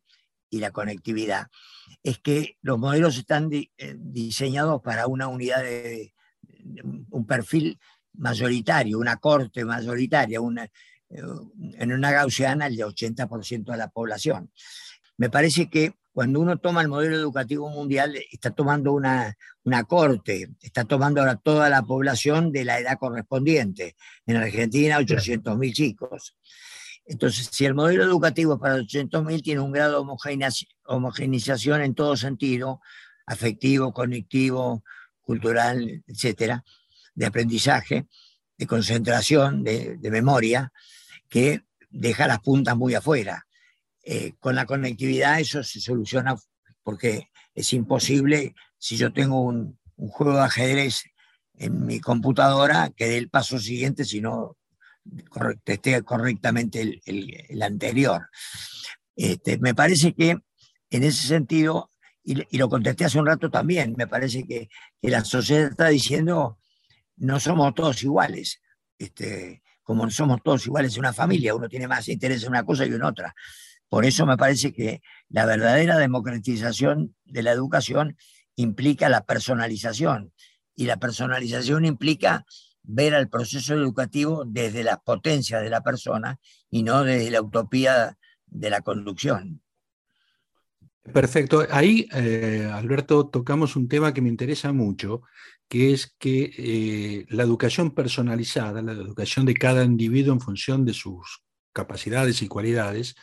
y 0.49 0.59
la 0.59 0.71
conectividad, 0.71 1.47
es 2.03 2.19
que 2.19 2.57
los 2.61 2.77
modelos 2.77 3.17
están 3.17 3.49
eh, 3.51 3.67
diseñados 3.97 4.81
para 4.81 5.07
una 5.07 5.27
unidad 5.27 5.63
de, 5.63 6.13
un 7.09 7.25
perfil 7.25 7.79
mayoritario, 8.17 8.99
una 8.99 9.17
corte 9.17 9.63
mayoritaria, 9.65 10.41
una, 10.41 10.67
en 11.09 11.91
una 11.91 12.11
gaussiana 12.11 12.67
el 12.67 12.75
de 12.75 12.85
80% 12.85 13.71
de 13.71 13.77
la 13.77 13.89
población. 13.89 14.51
Me 15.17 15.29
parece 15.29 15.69
que 15.69 15.93
cuando 16.17 16.39
uno 16.39 16.57
toma 16.57 16.81
el 16.81 16.87
modelo 16.87 17.15
educativo 17.15 17.69
mundial, 17.69 18.15
está 18.31 18.49
tomando 18.49 18.93
una, 18.93 19.37
una 19.63 19.83
corte, 19.83 20.49
está 20.61 20.83
tomando 20.83 21.21
ahora 21.21 21.35
toda 21.35 21.69
la 21.69 21.83
población 21.83 22.51
de 22.51 22.65
la 22.65 22.79
edad 22.79 22.97
correspondiente. 22.97 23.95
En 24.25 24.37
Argentina, 24.37 24.99
800.000 24.99 25.73
chicos. 25.73 26.35
Entonces, 27.05 27.49
si 27.51 27.65
el 27.65 27.75
modelo 27.75 28.03
educativo 28.03 28.57
para 28.57 28.77
800.000 28.77 29.43
tiene 29.43 29.61
un 29.61 29.71
grado 29.71 30.03
de 30.03 30.57
homogenización 30.85 31.81
en 31.81 31.93
todo 31.93 32.17
sentido, 32.17 32.81
afectivo, 33.27 33.93
conectivo, 33.93 34.83
cultural, 35.21 36.03
etcétera, 36.07 36.63
de 37.17 37.25
aprendizaje, 37.25 38.05
de 38.57 38.67
concentración, 38.67 39.63
de, 39.63 39.97
memoria, 40.11 40.71
que 41.27 41.63
deja 41.89 42.27
las 42.27 42.39
puntas 42.39 42.77
muy 42.77 42.93
afuera. 42.93 43.47
Eh, 44.03 44.33
con 44.39 44.55
la 44.55 44.65
conectividad 44.65 45.39
eso 45.39 45.63
se 45.63 45.81
soluciona 45.81 46.35
porque 46.83 47.29
es 47.55 47.73
imposible, 47.73 48.53
si 48.77 48.97
yo 48.97 49.11
tengo 49.11 49.41
un, 49.41 49.77
juego 49.95 50.35
de 50.35 50.43
ajedrez 50.43 51.05
en 51.55 51.87
mi 51.87 51.99
computadora, 51.99 52.91
que 52.95 53.07
dé 53.07 53.17
el 53.17 53.29
paso 53.29 53.57
siguiente 53.57 54.05
si 54.05 54.21
no 54.21 54.55
esté 55.65 56.03
correctamente 56.03 56.81
el, 56.81 57.01
el, 57.49 57.63
anterior. 57.63 58.29
Este, 59.15 59.57
me 59.57 59.73
parece 59.73 60.13
que 60.13 60.37
en 60.91 61.03
ese 61.03 61.25
sentido, 61.25 61.89
y, 62.23 62.35
lo 62.57 62.69
contesté 62.69 63.05
hace 63.05 63.19
un 63.19 63.25
rato 63.25 63.49
también, 63.49 63.95
me 63.97 64.05
parece 64.05 64.43
que, 64.45 64.69
que, 65.01 65.09
la 65.09 65.25
sociedad 65.25 65.71
está 65.71 65.87
diciendo 65.87 66.59
no 67.17 67.39
somos 67.39 67.73
todos 67.75 68.01
iguales. 68.03 68.61
Este, 68.97 69.61
como 69.83 70.09
somos 70.09 70.41
todos 70.43 70.65
iguales 70.65 70.93
en 70.93 70.99
una 70.99 71.13
familia, 71.13 71.55
uno 71.55 71.69
tiene 71.69 71.87
más 71.87 72.07
interés 72.07 72.43
en 72.43 72.49
una 72.49 72.63
cosa 72.63 72.85
y 72.85 72.89
en 72.93 73.03
otra. 73.03 73.35
Por 73.89 74.05
eso 74.05 74.25
me 74.25 74.37
parece 74.37 74.73
que 74.73 75.01
la 75.29 75.45
verdadera 75.45 75.97
democratización 75.97 77.15
de 77.25 77.43
la 77.43 77.51
educación 77.51 78.17
implica 78.55 79.07
la 79.07 79.25
personalización 79.25 80.33
y 80.75 80.85
la 80.85 80.97
personalización 80.97 81.85
implica 81.85 82.45
ver 82.83 83.15
al 83.15 83.29
proceso 83.29 83.73
educativo 83.73 84.43
desde 84.45 84.83
las 84.83 84.99
potencias 84.99 85.61
de 85.61 85.69
la 85.69 85.81
persona 85.81 86.39
y 86.69 86.83
no 86.83 87.03
desde 87.03 87.31
la 87.31 87.41
utopía 87.41 88.17
de 88.45 88.69
la 88.69 88.81
conducción. 88.81 89.61
Perfecto. 91.13 91.65
Ahí, 91.71 92.07
eh, 92.13 92.69
Alberto, 92.71 93.27
tocamos 93.27 93.75
un 93.75 93.87
tema 93.87 94.13
que 94.13 94.21
me 94.21 94.29
interesa 94.29 94.71
mucho, 94.73 95.21
que 95.67 95.93
es 95.93 96.15
que 96.19 96.53
eh, 96.57 97.25
la 97.29 97.43
educación 97.43 97.91
personalizada, 97.91 98.81
la 98.81 98.93
educación 98.93 99.45
de 99.45 99.53
cada 99.53 99.83
individuo 99.83 100.33
en 100.33 100.41
función 100.41 100.85
de 100.85 100.93
sus 100.93 101.43
capacidades 101.73 102.41
y 102.41 102.47
cualidades, 102.47 103.15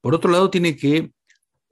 por 0.00 0.14
otro 0.14 0.30
lado, 0.30 0.50
tiene 0.50 0.76
que 0.76 1.12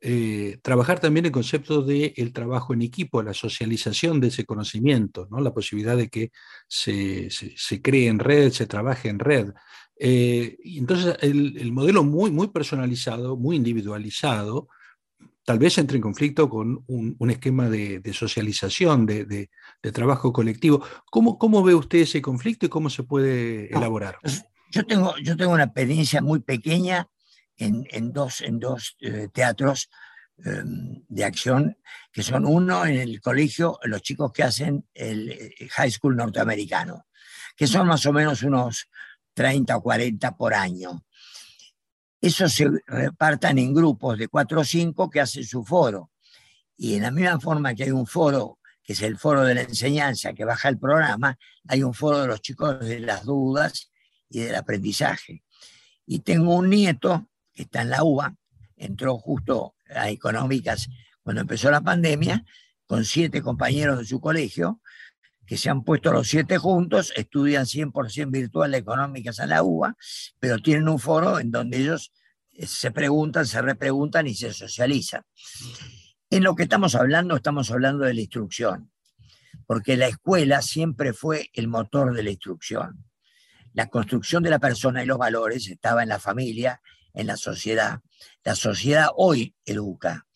eh, 0.00 0.58
trabajar 0.62 1.00
también 1.00 1.26
el 1.26 1.32
concepto 1.32 1.82
del 1.82 2.12
el 2.16 2.32
trabajo 2.32 2.72
en 2.72 2.82
equipo, 2.82 3.22
la 3.22 3.34
socialización 3.34 4.20
de 4.20 4.28
ese 4.28 4.44
conocimiento, 4.44 5.26
¿no? 5.30 5.40
la 5.40 5.52
posibilidad 5.52 5.96
de 5.96 6.08
que 6.08 6.30
se, 6.68 7.28
cree 7.82 8.06
en 8.06 8.20
red, 8.20 8.52
se 8.52 8.66
trabaje 8.66 9.08
en 9.08 9.18
red. 9.18 9.52
Eh, 9.98 10.56
entonces, 10.62 11.16
el, 11.20 11.72
modelo 11.72 12.04
muy, 12.04 12.30
muy 12.30 12.48
personalizado, 12.48 13.36
muy 13.36 13.56
individualizado, 13.56 14.68
tal 15.48 15.58
vez 15.58 15.78
entre 15.78 15.96
en 15.96 16.02
conflicto 16.02 16.50
con 16.50 16.84
un, 16.88 17.30
esquema 17.30 17.70
de, 17.70 18.12
socialización, 18.12 19.06
de, 19.06 19.48
trabajo 19.94 20.30
colectivo. 20.30 20.84
¿Cómo, 21.10 21.38
¿Cómo, 21.38 21.62
ve 21.62 21.74
usted 21.74 22.00
ese 22.00 22.20
conflicto 22.20 22.66
y 22.66 22.68
cómo 22.68 22.90
se 22.90 23.02
puede 23.02 23.74
elaborar? 23.74 24.18
Yo 24.70 24.84
tengo, 24.84 25.16
yo 25.16 25.38
tengo 25.38 25.52
una 25.52 25.64
experiencia 25.64 26.20
muy 26.20 26.40
pequeña 26.40 27.08
en, 27.56 28.12
dos, 28.12 28.42
en 28.42 28.58
dos 28.58 28.98
eh, 29.00 29.28
teatros 29.32 29.88
em, 30.44 31.02
de 31.08 31.24
acción, 31.24 31.78
que 32.12 32.22
son 32.22 32.44
uno 32.44 32.84
en 32.84 32.96
el 32.96 33.18
colegio, 33.22 33.78
los 33.84 34.02
chicos 34.02 34.30
que 34.32 34.42
hacen 34.42 34.84
el 34.92 35.30
eh, 35.30 35.68
high 35.70 35.90
school 35.90 36.14
norteamericano, 36.14 37.06
que 37.56 37.66
son 37.66 37.86
más 37.86 38.04
o 38.04 38.12
menos 38.12 38.42
unos 38.42 38.90
30 39.32 39.78
o 39.78 39.82
40 39.82 40.36
por 40.36 40.52
año. 40.52 41.06
Esos 42.20 42.52
se 42.52 42.68
repartan 42.86 43.58
en 43.58 43.72
grupos 43.72 44.18
de 44.18 44.28
4 44.28 44.60
o 44.60 44.64
5 44.64 45.10
que 45.10 45.20
hacen 45.20 45.44
su 45.44 45.64
foro. 45.64 46.10
Y 46.76 46.94
en 46.94 47.02
la 47.02 47.10
misma 47.10 47.40
forma 47.40 47.74
que 47.74 47.84
hay 47.84 47.90
un 47.90 48.06
foro 48.06 48.58
que 48.88 48.94
es 48.94 49.02
el 49.02 49.18
foro 49.18 49.44
de 49.44 49.54
la 49.54 49.60
enseñanza 49.60 50.32
que 50.32 50.46
baja 50.46 50.70
el 50.70 50.78
programa, 50.78 51.38
hay 51.68 51.82
un 51.82 51.92
foro 51.92 52.22
de 52.22 52.26
los 52.26 52.40
chicos 52.40 52.80
de 52.80 53.00
las 53.00 53.22
dudas 53.22 53.90
y 54.30 54.40
del 54.40 54.54
aprendizaje. 54.54 55.44
Y 56.06 56.20
tengo 56.20 56.54
un 56.54 56.70
nieto 56.70 57.28
que 57.52 57.64
está 57.64 57.82
en 57.82 57.90
la 57.90 58.02
UBA, 58.02 58.34
entró 58.76 59.18
justo 59.18 59.74
a 59.94 60.08
económicas 60.08 60.88
cuando 61.22 61.42
empezó 61.42 61.70
la 61.70 61.82
pandemia, 61.82 62.46
con 62.86 63.04
siete 63.04 63.42
compañeros 63.42 63.98
de 63.98 64.06
su 64.06 64.22
colegio, 64.22 64.80
que 65.48 65.56
se 65.56 65.70
han 65.70 65.82
puesto 65.82 66.12
los 66.12 66.28
siete 66.28 66.58
juntos, 66.58 67.10
estudian 67.16 67.64
100% 67.64 68.30
virtual 68.30 68.74
económicas 68.74 69.38
en 69.38 69.48
la 69.48 69.62
UBA, 69.62 69.96
pero 70.38 70.58
tienen 70.58 70.90
un 70.90 70.98
foro 70.98 71.40
en 71.40 71.50
donde 71.50 71.78
ellos 71.78 72.12
eh, 72.52 72.66
se 72.66 72.90
preguntan, 72.90 73.46
se 73.46 73.62
repreguntan 73.62 74.26
y 74.26 74.34
se 74.34 74.52
socializan. 74.52 75.22
En 76.28 76.44
lo 76.44 76.54
que 76.54 76.64
estamos 76.64 76.94
hablando, 76.94 77.34
estamos 77.34 77.70
hablando 77.70 78.04
de 78.04 78.12
la 78.12 78.20
instrucción, 78.20 78.92
porque 79.66 79.96
la 79.96 80.08
escuela 80.08 80.60
siempre 80.60 81.14
fue 81.14 81.48
el 81.54 81.66
motor 81.66 82.14
de 82.14 82.24
la 82.24 82.30
instrucción. 82.30 83.02
La 83.72 83.86
construcción 83.86 84.42
de 84.42 84.50
la 84.50 84.58
persona 84.58 85.02
y 85.02 85.06
los 85.06 85.16
valores 85.16 85.66
estaba 85.66 86.02
en 86.02 86.10
la 86.10 86.18
familia, 86.18 86.82
en 87.14 87.26
la 87.26 87.38
sociedad. 87.38 88.00
La 88.44 88.54
sociedad 88.54 89.08
hoy 89.16 89.54
educa, 89.64 90.26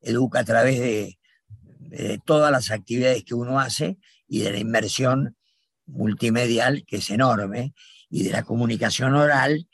educa 0.00 0.40
a 0.40 0.44
través 0.44 0.80
de, 0.80 1.20
de 1.78 2.20
todas 2.24 2.50
las 2.50 2.72
actividades 2.72 3.22
que 3.22 3.34
uno 3.34 3.60
hace 3.60 3.96
y 4.28 4.40
de 4.40 4.52
la 4.52 4.58
inmersión 4.58 5.36
multimedial, 5.86 6.84
que 6.86 6.96
es 6.96 7.10
enorme, 7.10 7.74
y 8.08 8.24
de 8.24 8.30
la 8.30 8.42
comunicación 8.42 9.14
oral, 9.14 9.68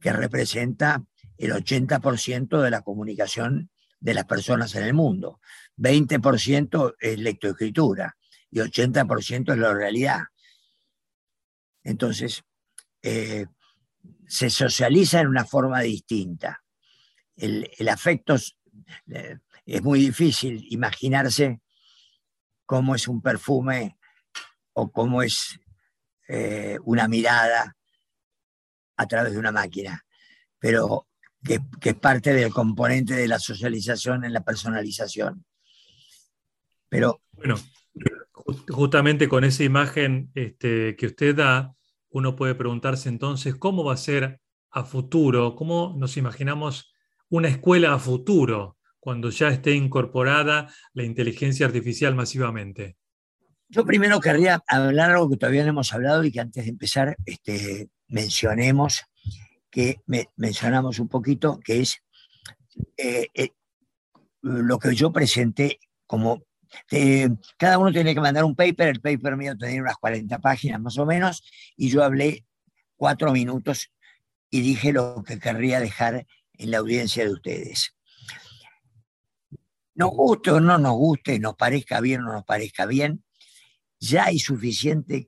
que 0.00 0.12
representa 0.12 1.04
el 1.36 1.52
80% 1.52 2.60
de 2.60 2.70
la 2.70 2.82
comunicación 2.82 3.70
de 4.00 4.14
las 4.14 4.24
personas 4.24 4.74
en 4.74 4.84
el 4.84 4.94
mundo. 4.94 5.40
20% 5.76 6.94
es 7.00 7.18
lectoescritura 7.18 8.16
y 8.50 8.58
80% 8.58 9.52
es 9.52 9.58
la 9.58 9.74
realidad. 9.74 10.20
Entonces, 11.82 12.42
eh, 13.02 13.46
se 14.26 14.50
socializa 14.50 15.20
en 15.20 15.28
una 15.28 15.44
forma 15.44 15.80
distinta. 15.80 16.62
El, 17.36 17.88
afecto 17.88 18.36
eh, 19.10 19.38
es 19.64 19.82
muy 19.82 20.00
difícil 20.00 20.66
imaginarse 20.70 21.60
cómo 22.68 22.94
es 22.94 23.08
un 23.08 23.22
perfume 23.22 23.96
o 24.74 24.92
cómo 24.92 25.22
es 25.22 25.58
eh, 26.28 26.76
una 26.84 27.08
mirada 27.08 27.74
a 28.98 29.06
través 29.06 29.32
de 29.32 29.38
una 29.38 29.52
máquina, 29.52 30.04
pero 30.58 31.08
que, 31.42 31.60
es 31.82 31.94
parte 31.94 32.34
del 32.34 32.52
componente 32.52 33.14
de 33.14 33.26
la 33.26 33.38
socialización 33.38 34.22
en 34.24 34.34
la 34.34 34.44
personalización. 34.44 35.46
Pero. 36.90 37.22
Bueno, 37.32 37.56
justamente 38.68 39.30
con 39.30 39.44
esa 39.44 39.64
imagen 39.64 40.30
este, 40.34 40.94
que 40.96 41.06
usted 41.06 41.36
da, 41.36 41.74
uno 42.10 42.36
puede 42.36 42.54
preguntarse 42.54 43.08
entonces 43.08 43.56
cómo 43.56 43.82
va 43.82 43.94
a 43.94 43.96
ser 43.96 44.42
a 44.70 44.84
futuro, 44.84 45.56
cómo 45.56 45.94
nos 45.96 46.18
imaginamos 46.18 46.92
una 47.30 47.48
escuela 47.48 47.94
a 47.94 47.98
futuro 47.98 48.77
cuando 49.00 49.30
ya 49.30 49.48
esté 49.48 49.72
incorporada 49.72 50.72
la 50.92 51.04
inteligencia 51.04 51.66
artificial 51.66 52.14
masivamente. 52.14 52.96
Yo 53.68 53.84
primero 53.84 54.20
querría 54.20 54.62
hablar 54.66 55.10
algo 55.10 55.28
que 55.30 55.36
todavía 55.36 55.62
no 55.62 55.70
hemos 55.70 55.92
hablado 55.92 56.24
y 56.24 56.32
que 56.32 56.40
antes 56.40 56.64
de 56.64 56.70
empezar 56.70 57.16
este, 57.26 57.90
mencionemos, 58.08 59.04
que 59.70 60.00
mencionamos 60.36 60.98
un 60.98 61.08
poquito, 61.08 61.60
que 61.60 61.80
es 61.80 62.02
eh, 62.96 63.28
eh, 63.34 63.50
lo 64.42 64.78
que 64.78 64.94
yo 64.94 65.12
presenté 65.12 65.78
como... 66.06 66.42
Eh, 66.90 67.28
cada 67.56 67.78
uno 67.78 67.92
tiene 67.92 68.14
que 68.14 68.20
mandar 68.20 68.44
un 68.44 68.54
paper, 68.54 68.88
el 68.88 69.00
paper 69.00 69.36
mío 69.36 69.56
tenía 69.56 69.80
unas 69.80 69.96
40 69.96 70.38
páginas 70.38 70.80
más 70.80 70.98
o 70.98 71.06
menos, 71.06 71.42
y 71.76 71.88
yo 71.88 72.04
hablé 72.04 72.44
cuatro 72.96 73.32
minutos 73.32 73.90
y 74.50 74.60
dije 74.60 74.92
lo 74.92 75.22
que 75.22 75.38
querría 75.38 75.80
dejar 75.80 76.26
en 76.54 76.70
la 76.70 76.78
audiencia 76.78 77.24
de 77.24 77.32
ustedes. 77.32 77.97
Nos 79.98 80.10
guste 80.10 80.52
o 80.52 80.60
no 80.60 80.78
nos 80.78 80.92
guste, 80.92 81.40
nos 81.40 81.56
parezca 81.56 82.00
bien 82.00 82.20
o 82.20 82.26
no 82.26 82.32
nos 82.34 82.44
parezca 82.44 82.86
bien, 82.86 83.24
ya 83.98 84.26
hay 84.26 84.38
suficientes 84.38 85.26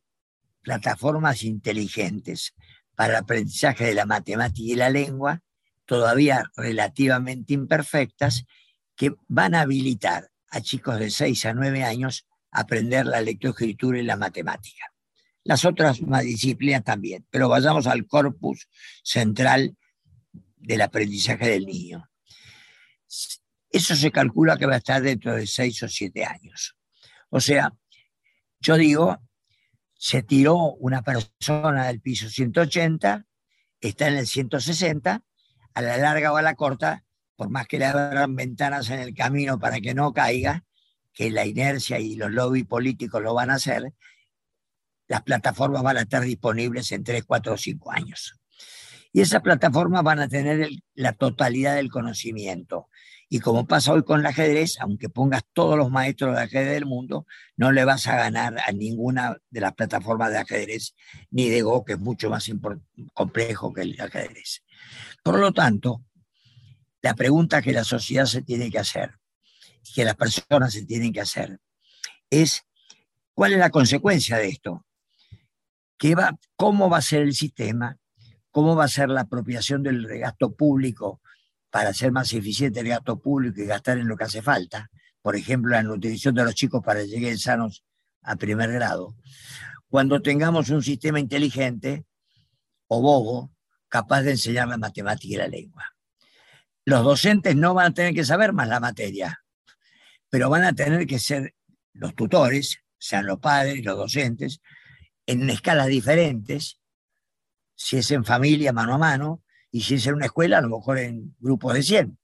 plataformas 0.63 1.43
inteligentes 1.43 2.55
para 2.95 3.15
el 3.15 3.25
aprendizaje 3.25 3.87
de 3.87 3.95
la 3.95 4.07
matemática 4.07 4.73
y 4.73 4.77
la 4.77 4.89
lengua, 4.89 5.43
todavía 5.87 6.45
relativamente 6.55 7.53
imperfectas, 7.53 8.45
que 8.95 9.13
van 9.27 9.57
a 9.57 9.63
habilitar 9.63 10.31
a 10.51 10.61
chicos 10.61 11.01
de 11.01 11.11
6 11.11 11.47
a 11.47 11.55
9 11.55 11.83
años 11.83 12.29
a 12.53 12.61
aprender 12.61 13.07
la 13.07 13.23
lectoescritura 13.23 13.99
y 13.99 14.05
la 14.05 14.17
matemática. 14.17 14.85
Las 15.43 15.65
otras 15.65 15.99
disciplinas 16.23 16.85
también, 16.85 17.27
pero 17.29 17.49
vayamos 17.49 17.89
al 17.89 18.07
corpus 18.07 18.69
central 19.03 19.77
del 20.59 20.83
aprendizaje 20.83 21.49
del 21.49 21.67
niño. 21.67 22.10
Eso 23.71 23.95
se 23.95 24.11
calcula 24.11 24.57
que 24.57 24.67
va 24.67 24.75
a 24.75 24.79
estar 24.79 25.01
dentro 25.01 25.35
de 25.35 25.47
6 25.47 25.85
o 25.85 25.89
7 25.89 26.25
años. 26.25 26.77
O 27.29 27.41
sea, 27.41 27.73
yo 28.59 28.77
digo, 28.77 29.19
se 29.95 30.23
tiró 30.23 30.57
una 30.75 31.03
persona 31.03 31.87
del 31.87 32.01
piso 32.01 32.29
180, 32.29 33.27
está 33.81 34.09
en 34.09 34.17
el 34.17 34.27
160, 34.27 35.23
a 35.75 35.83
la 35.83 35.97
larga 35.99 36.33
o 36.33 36.37
a 36.37 36.43
la 36.43 36.55
corta, 36.55 37.05
por 37.37 37.49
más 37.49 37.67
que 37.67 37.79
le 37.79 37.87
abran 37.87 38.35
ventanas 38.35 38.91
en 38.91 39.01
el 39.01 39.15
camino 39.15 39.59
para 39.59 39.81
que 39.81 39.95
no 39.95 40.13
caiga, 40.13 40.65
que 41.13 41.31
la 41.31 41.47
inercia 41.47 41.99
y 41.99 42.17
los 42.17 42.31
lobbies 42.31 42.67
políticos 42.67 43.23
lo 43.23 43.35
van 43.35 43.51
a 43.51 43.55
hacer, 43.55 43.95
las 45.07 45.23
plataformas 45.23 45.83
van 45.83 45.97
a 45.97 46.03
estar 46.03 46.23
disponibles 46.23 46.93
en 46.93 47.03
3, 47.03 47.25
4 47.25 47.55
o 47.55 47.57
5 47.57 47.93
años. 47.93 48.41
Y 49.13 49.21
esas 49.21 49.43
plataformas 49.43 50.03
van 50.03 50.21
a 50.21 50.29
tener 50.29 50.71
la 50.95 51.13
totalidad 51.13 51.75
del 51.75 51.91
conocimiento. 51.91 52.89
Y 53.33 53.39
como 53.39 53.65
pasa 53.65 53.93
hoy 53.93 54.03
con 54.03 54.19
el 54.19 54.27
ajedrez, 54.27 54.77
aunque 54.81 55.09
pongas 55.09 55.45
todos 55.53 55.79
los 55.79 55.89
maestros 55.89 56.35
de 56.35 56.43
ajedrez 56.43 56.73
del 56.73 56.85
mundo, 56.85 57.27
no 57.57 57.71
le 57.71 57.85
vas 57.85 58.09
a 58.09 58.17
ganar 58.17 58.57
a 58.67 58.73
ninguna 58.73 59.37
de 59.51 59.61
las 59.61 59.73
plataformas 59.73 60.33
de 60.33 60.39
ajedrez, 60.39 60.97
ni 61.31 61.49
de 61.49 61.63
Go, 61.63 61.85
que 61.85 61.93
es 61.93 62.01
mucho 62.01 62.29
más 62.29 62.51
complejo 63.15 63.73
que 63.73 63.83
el 63.83 64.01
ajedrez. 64.01 64.65
Por 65.23 65.39
lo 65.39 65.53
tanto, 65.53 66.05
la 67.03 67.15
pregunta 67.15 67.63
que 67.63 67.73
la 67.73 67.85
sociedad 67.85 68.25
se 68.25 68.43
tiene 68.43 68.69
que 68.69 68.81
hacer, 68.81 69.15
que 69.95 70.05
las 70.05 70.17
personas 70.17 70.73
se 70.73 70.85
tienen 70.85 71.13
que 71.13 71.21
hacer, 71.21 71.61
es 72.31 72.65
cuál 73.33 73.53
es 73.53 73.61
la 73.61 73.71
consecuencia 73.71 74.39
de 74.39 74.49
esto. 74.49 74.85
¿Qué 75.97 76.17
va, 76.17 76.37
¿Cómo 76.57 76.91
va 76.91 76.99
a 76.99 77.03
ser 77.03 77.23
el 77.23 77.35
sistema? 77.35 77.97
¿Cómo 78.51 78.75
va 78.75 78.87
a 78.87 78.89
ser 78.89 79.09
la 79.09 79.21
apropiación 79.21 79.85
del 79.85 80.09
gasto 80.19 80.53
público 80.53 81.21
para 81.71 81.91
hacer 81.91 82.13
más 82.13 82.33
eficiente 82.33 82.81
el 82.81 82.89
gasto 82.89 83.19
público 83.19 83.61
y 83.61 83.67
gastar 83.67 83.99
en 83.99 84.09
lo 84.09 84.17
que 84.17 84.25
hace 84.25 84.43
falta, 84.43 84.91
por 85.23 85.37
ejemplo, 85.37 85.73
la 85.73 85.83
nutrición 85.83 86.35
de 86.35 86.45
los 86.45 86.55
chicos 86.55 86.83
para 86.85 87.01
que 87.01 87.09
lleguen 87.09 87.39
sanos 87.39 87.85
a 88.23 88.37
primer 88.37 88.73
grado, 88.73 89.17
cuando 89.89 90.21
tengamos 90.21 90.71
un 90.71 90.83
sistema 90.83 91.21
inteligente 91.21 92.05
o 92.89 93.01
bobo 93.01 93.53
capaz 93.89 94.23
de 94.23 94.33
enseñar 94.33 94.69
la 94.69 94.77
matemática 94.77 95.35
y 95.35 95.37
la 95.37 95.49
lengua. 95.49 95.95
Los 96.85 97.05
docentes 97.05 97.57
no 97.57 97.75
van 97.75 97.93
a 97.93 97.95
tener 97.95 98.15
que 98.15 98.25
saber 98.25 98.53
más 98.53 98.69
la 98.69 98.81
materia, 98.81 99.43
pero 100.29 100.49
van 100.49 100.65
a 100.65 100.73
tener 100.73 101.07
que 101.07 101.19
ser 101.19 101.55
los 101.93 102.15
tutores, 102.15 102.79
sean 102.99 103.27
los 103.27 103.39
padres, 103.39 103.85
los 103.85 103.97
docentes, 103.97 104.61
en 105.27 105.49
escalas 105.51 105.89
diferentes, 105.89 106.81
si 107.75 107.99
es 107.99 108.11
en 108.11 108.25
familia, 108.25 108.73
mano 108.73 108.95
a 108.95 108.99
mano, 108.99 109.43
y 109.71 109.83
si 109.83 109.95
es 109.95 110.07
en 110.07 110.15
una 110.15 110.27
escuela, 110.27 110.59
a 110.59 110.63
lo 110.63 110.69
mejor 110.69 110.99
en 110.99 111.35
grupos 111.39 111.75
de 111.75 111.83
100. 111.83 112.19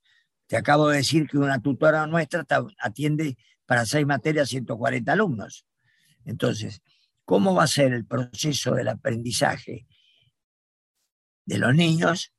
Te 0.47 0.57
acabo 0.57 0.89
de 0.89 0.97
decir 0.97 1.27
que 1.27 1.37
una 1.37 1.61
tutora 1.61 2.07
nuestra 2.07 2.45
atiende 2.79 3.37
para 3.65 3.85
seis 3.85 4.05
materias 4.05 4.49
140 4.49 5.11
alumnos. 5.11 5.65
Entonces, 6.25 6.81
¿cómo 7.25 7.55
va 7.55 7.63
a 7.63 7.67
ser 7.67 7.93
el 7.93 8.05
proceso 8.05 8.73
del 8.75 8.87
aprendizaje 8.87 9.87
de 11.45 11.57
los 11.57 11.73
niños 11.73 12.33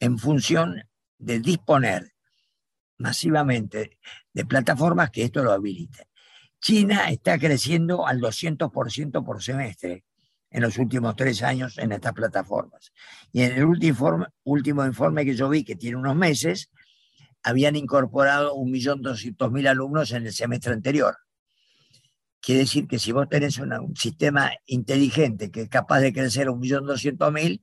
en 0.00 0.18
función 0.18 0.82
de 1.18 1.40
disponer 1.40 2.14
masivamente 2.98 3.98
de 4.32 4.44
plataformas 4.44 5.10
que 5.10 5.24
esto 5.24 5.42
lo 5.42 5.52
habiliten? 5.52 6.06
China 6.60 7.10
está 7.10 7.38
creciendo 7.38 8.06
al 8.06 8.20
200% 8.20 9.24
por 9.24 9.42
semestre 9.42 10.04
en 10.54 10.62
los 10.62 10.78
últimos 10.78 11.16
tres 11.16 11.42
años 11.42 11.78
en 11.78 11.90
estas 11.90 12.12
plataformas. 12.12 12.92
Y 13.32 13.42
en 13.42 13.54
el 13.54 13.64
último, 13.64 14.24
último 14.44 14.86
informe 14.86 15.24
que 15.24 15.34
yo 15.34 15.48
vi, 15.48 15.64
que 15.64 15.74
tiene 15.74 15.96
unos 15.96 16.14
meses, 16.14 16.70
habían 17.42 17.74
incorporado 17.74 18.54
1.200.000 18.54 19.68
alumnos 19.68 20.12
en 20.12 20.26
el 20.26 20.32
semestre 20.32 20.72
anterior. 20.72 21.16
Quiere 22.40 22.60
decir 22.60 22.86
que 22.86 23.00
si 23.00 23.10
vos 23.10 23.28
tenés 23.28 23.58
un 23.58 23.96
sistema 23.96 24.52
inteligente 24.66 25.50
que 25.50 25.62
es 25.62 25.68
capaz 25.68 25.98
de 25.98 26.12
crecer 26.12 26.46
1.200.000, 26.46 27.60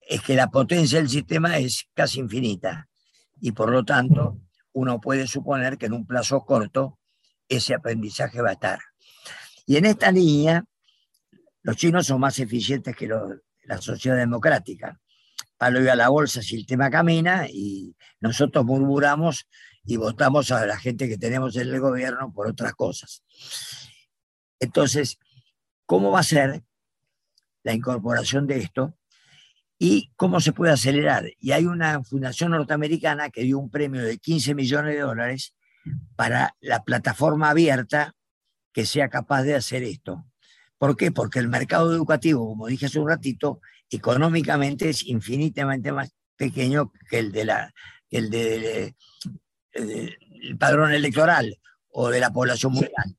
es 0.00 0.22
que 0.22 0.34
la 0.36 0.50
potencia 0.52 0.98
del 0.98 1.08
sistema 1.08 1.58
es 1.58 1.88
casi 1.94 2.20
infinita. 2.20 2.88
Y 3.40 3.50
por 3.50 3.72
lo 3.72 3.84
tanto, 3.84 4.38
uno 4.72 5.00
puede 5.00 5.26
suponer 5.26 5.78
que 5.78 5.86
en 5.86 5.94
un 5.94 6.06
plazo 6.06 6.44
corto 6.44 7.00
ese 7.48 7.74
aprendizaje 7.74 8.40
va 8.40 8.50
a 8.50 8.52
estar. 8.52 8.78
Y 9.66 9.78
en 9.78 9.86
esta 9.86 10.12
línea, 10.12 10.64
los 11.62 11.76
chinos 11.76 12.06
son 12.06 12.20
más 12.20 12.38
eficientes 12.38 12.94
que 12.96 13.08
la 13.08 13.80
sociedad 13.80 14.16
democrática. 14.16 15.00
Palo 15.56 15.80
iba 15.80 15.92
a 15.92 15.96
la 15.96 16.08
bolsa 16.08 16.42
si 16.42 16.56
el 16.56 16.66
tema 16.66 16.90
camina 16.90 17.46
y 17.48 17.94
nosotros 18.20 18.64
murmuramos 18.64 19.46
y 19.84 19.96
votamos 19.96 20.50
a 20.52 20.64
la 20.66 20.78
gente 20.78 21.08
que 21.08 21.18
tenemos 21.18 21.56
en 21.56 21.68
el 21.68 21.80
gobierno 21.80 22.32
por 22.32 22.46
otras 22.48 22.72
cosas. 22.74 23.22
Entonces, 24.58 25.18
¿cómo 25.86 26.10
va 26.10 26.20
a 26.20 26.24
ser 26.24 26.62
la 27.62 27.74
incorporación 27.74 28.46
de 28.46 28.58
esto? 28.58 28.96
y 29.82 30.12
cómo 30.14 30.40
se 30.40 30.52
puede 30.52 30.72
acelerar. 30.74 31.24
Y 31.38 31.52
hay 31.52 31.64
una 31.64 32.04
fundación 32.04 32.50
norteamericana 32.50 33.30
que 33.30 33.44
dio 33.44 33.58
un 33.58 33.70
premio 33.70 34.02
de 34.02 34.18
15 34.18 34.54
millones 34.54 34.94
de 34.94 35.00
dólares 35.00 35.54
para 36.16 36.54
la 36.60 36.84
plataforma 36.84 37.48
abierta 37.48 38.14
que 38.74 38.84
sea 38.84 39.08
capaz 39.08 39.42
de 39.42 39.54
hacer 39.54 39.82
esto. 39.82 40.26
¿Por 40.80 40.96
qué? 40.96 41.12
Porque 41.12 41.38
el 41.38 41.48
mercado 41.48 41.92
educativo, 41.92 42.48
como 42.48 42.66
dije 42.66 42.86
hace 42.86 42.98
un 42.98 43.08
ratito, 43.08 43.60
económicamente 43.90 44.88
es 44.88 45.06
infinitamente 45.06 45.92
más 45.92 46.10
pequeño 46.36 46.90
que 47.10 47.18
el 47.18 47.32
de 47.32 47.44
la 47.44 47.74
el 48.08 48.30
de, 48.30 48.94
el 49.72 50.56
padrón 50.58 50.92
electoral 50.92 51.54
o 51.90 52.08
de 52.08 52.20
la 52.20 52.32
población 52.32 52.72
mundial. 52.72 53.16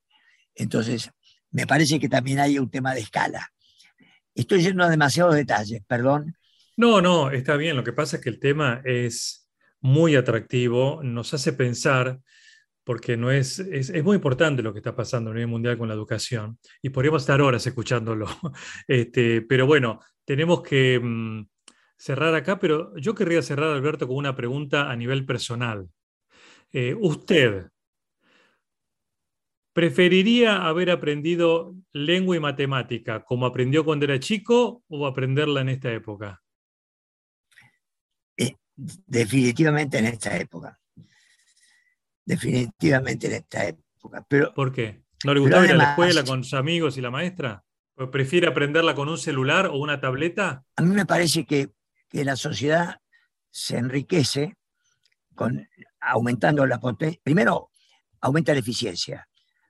Entonces, 0.56 1.12
me 1.52 1.68
parece 1.68 2.00
que 2.00 2.10
también 2.10 2.40
hay 2.40 2.58
un 2.58 2.72
tema 2.72 2.96
de 2.96 3.02
escala. 3.02 3.54
Estoy 4.34 4.64
yendo 4.64 4.84
a 4.84 4.90
demasiados 4.90 5.36
detalles, 5.36 5.84
perdón, 5.88 6.36
no, 6.78 7.00
no, 7.00 7.30
está 7.30 7.58
bien. 7.58 7.76
Lo 7.76 7.84
que 7.84 7.94
pasa 7.94 8.18
es 8.18 8.24
que 8.24 8.30
el 8.30 8.40
tema 8.40 8.82
es 8.84 9.48
muy 9.82 10.16
atractivo, 10.16 11.02
nos 11.04 11.32
hace 11.36 11.54
pensar, 11.54 12.20
porque 12.92 13.16
no 13.16 13.32
es, 13.32 13.58
es, 13.58 14.04
muy 14.04 14.18
importante 14.18 14.62
lo 14.62 14.74
que 14.74 14.80
está 14.80 14.94
pasando 14.94 15.32
a 15.32 15.34
nivel 15.34 15.48
mundial 15.48 15.78
con 15.78 15.88
la 15.88 15.94
educación, 15.94 16.60
y 16.82 16.90
podríamos 16.90 17.22
estar 17.22 17.42
horas 17.42 17.66
escuchándolo. 17.66 18.26
Este, 18.86 19.42
pero 19.44 19.66
bueno, 19.66 20.02
tenemos 20.26 20.62
que 20.62 21.00
mm, 21.02 21.48
cerrar 21.96 22.36
acá, 22.36 22.60
pero 22.60 22.94
yo 22.98 23.16
querría 23.16 23.42
cerrar, 23.42 23.70
Alberto, 23.70 24.10
con 24.10 24.18
una 24.18 24.36
pregunta 24.36 24.92
a 24.92 24.96
nivel 24.98 25.26
personal. 25.26 25.88
Eh, 26.74 26.94
¿Usted 27.00 27.70
preferiría 29.72 30.68
haber 30.68 30.92
aprendido 30.92 31.74
lengua 31.94 32.36
y 32.36 32.42
matemática 32.42 33.24
como 33.24 33.46
aprendió 33.46 33.86
cuando 33.86 34.04
era 34.04 34.20
chico 34.20 34.84
o 34.90 35.08
aprenderla 35.08 35.62
en 35.62 35.70
esta 35.70 35.94
época? 35.94 36.42
definitivamente 38.76 39.98
en 39.98 40.08
esta 40.08 40.36
época. 40.36 40.81
Definitivamente 42.26 43.28
en 43.28 43.34
esta 43.34 43.68
época. 43.68 44.26
Pero, 44.28 44.54
¿Por 44.54 44.72
qué? 44.72 45.04
¿No 45.24 45.34
le 45.34 45.40
gustaba 45.40 45.66
ir 45.66 45.72
a 45.72 45.76
la 45.76 45.90
escuela 45.92 46.24
con 46.24 46.44
sus 46.44 46.54
amigos 46.54 46.98
y 46.98 47.02
la 47.02 47.12
maestra? 47.12 47.64
¿O 47.96 48.10
¿Prefiere 48.10 48.48
aprenderla 48.48 48.96
con 48.96 49.10
un 49.10 49.18
celular 49.18 49.68
o 49.68 49.78
una 49.78 50.00
tableta? 50.00 50.64
A 50.76 50.82
mí 50.82 50.94
me 50.96 51.06
parece 51.06 51.46
que, 51.46 51.70
que 52.10 52.26
la 52.26 52.36
sociedad 52.36 53.00
se 53.50 53.78
enriquece 53.78 54.56
con, 55.36 55.68
aumentando 56.00 56.66
la 56.66 56.80
potencia. 56.80 57.20
Primero, 57.24 57.70
aumenta 58.22 58.54
la 58.54 58.60
eficiencia. 58.60 59.28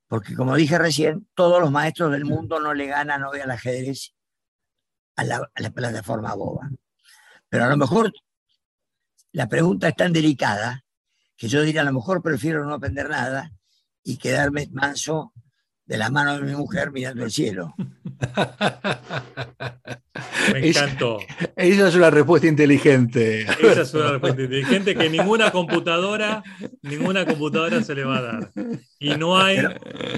Porque 0.07 0.35
como 0.35 0.55
dije 0.55 0.77
recién, 0.77 1.27
todos 1.35 1.61
los 1.61 1.71
maestros 1.71 2.11
del 2.11 2.25
mundo 2.25 2.59
no 2.59 2.73
le 2.73 2.87
ganan 2.87 3.23
hoy 3.23 3.39
al 3.39 3.51
ajedrez 3.51 4.13
a 5.15 5.23
la, 5.23 5.49
a 5.53 5.61
la 5.61 5.71
plataforma 5.71 6.33
boba. 6.35 6.69
Pero 7.49 7.65
a 7.65 7.69
lo 7.69 7.77
mejor 7.77 8.11
la 9.31 9.47
pregunta 9.47 9.87
es 9.87 9.95
tan 9.95 10.13
delicada 10.13 10.83
que 11.41 11.47
yo 11.47 11.63
diría 11.63 11.81
a 11.81 11.85
lo 11.85 11.93
mejor 11.93 12.21
prefiero 12.21 12.63
no 12.63 12.75
aprender 12.75 13.09
nada 13.09 13.51
y 14.03 14.17
quedarme 14.17 14.69
manso 14.71 15.33
de 15.87 15.97
la 15.97 16.11
mano 16.11 16.37
de 16.37 16.43
mi 16.43 16.55
mujer 16.55 16.91
mirando 16.91 17.25
el 17.25 17.31
cielo. 17.31 17.73
Me 20.53 20.67
encantó. 20.67 21.17
Esa 21.55 21.87
es 21.87 21.95
una 21.95 22.11
respuesta 22.11 22.47
inteligente. 22.47 23.41
Esa 23.41 23.81
es 23.81 23.93
una 23.95 24.11
respuesta 24.11 24.39
inteligente 24.39 24.95
que 24.95 25.09
ninguna 25.09 25.51
computadora, 25.51 26.43
ninguna 26.83 27.25
computadora 27.25 27.81
se 27.81 27.95
le 27.95 28.03
va 28.03 28.19
a 28.19 28.21
dar. 28.21 28.51
Y 28.99 29.15
no 29.15 29.35
hay. 29.35 29.57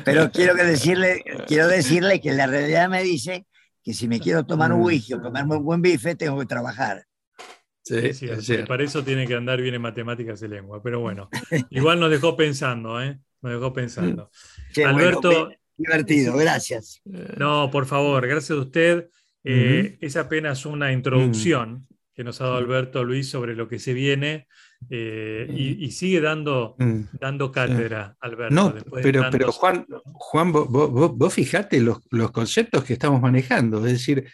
Pero, 0.04 0.30
quiero 0.30 0.56
que 0.56 0.66
decirle, 0.66 1.24
quiero 1.48 1.70
decirle 1.70 2.20
que 2.20 2.34
la 2.34 2.48
realidad 2.48 2.90
me 2.90 3.02
dice 3.02 3.48
que 3.82 3.94
si 3.94 4.10
me 4.10 4.20
quiero 4.20 4.46
tomar 4.46 4.74
un 4.74 4.82
mm. 4.82 4.84
whisky 4.84 5.14
o 5.14 5.22
tomarme 5.22 5.56
un 5.56 5.64
buen 5.64 5.82
bife, 5.82 6.16
tengo 6.16 6.38
que 6.38 6.48
trabajar. 6.48 7.06
Sí, 7.84 8.14
sí, 8.14 8.28
para 8.66 8.84
eso 8.84 9.04
tiene 9.04 9.28
que 9.28 9.36
andar 9.36 9.62
bien 9.62 9.76
en 9.76 9.82
matemáticas 9.82 10.42
y 10.42 10.48
lengua. 10.48 10.82
Pero 10.82 11.02
bueno, 11.02 11.30
igual 11.70 12.00
nos 12.00 12.10
dejó 12.10 12.36
pensando, 12.36 13.02
¿eh? 13.02 13.20
Nos 13.42 13.52
dejó 13.54 13.74
pensando. 13.74 14.30
Alberto. 14.86 15.52
divertido, 15.76 16.38
gracias. 16.38 17.02
No, 17.38 17.70
por 17.70 17.86
favor, 17.86 18.26
gracias 18.26 18.58
a 18.58 18.62
usted. 18.62 19.10
Eh, 19.44 19.98
es 20.00 20.16
apenas 20.16 20.66
una 20.66 20.94
introducción 20.94 21.86
que 22.16 22.24
nos 22.24 22.40
ha 22.40 22.46
dado 22.46 22.58
Alberto 22.58 23.04
Luis 23.04 23.30
sobre 23.30 23.56
lo 23.56 23.68
que 23.68 23.80
se 23.80 23.94
viene 23.94 24.48
eh, 24.90 25.48
y, 25.50 25.92
sigue 25.92 26.22
dando, 26.22 26.76
dando 27.20 27.52
cátedra, 27.52 28.16
Alberto. 28.22 28.56
No, 28.56 28.76
pero, 29.02 29.26
pero 29.30 29.52
Juan, 29.52 29.86
Juan 30.14 30.52
vos, 30.52 30.70
vos, 30.70 31.34
fijate 31.34 31.82
los, 31.82 32.00
los, 32.12 32.32
conceptos 32.32 32.84
que 32.84 32.94
estamos 32.94 33.22
manejando. 33.22 33.86
Es 33.86 33.94
decir, 33.94 34.30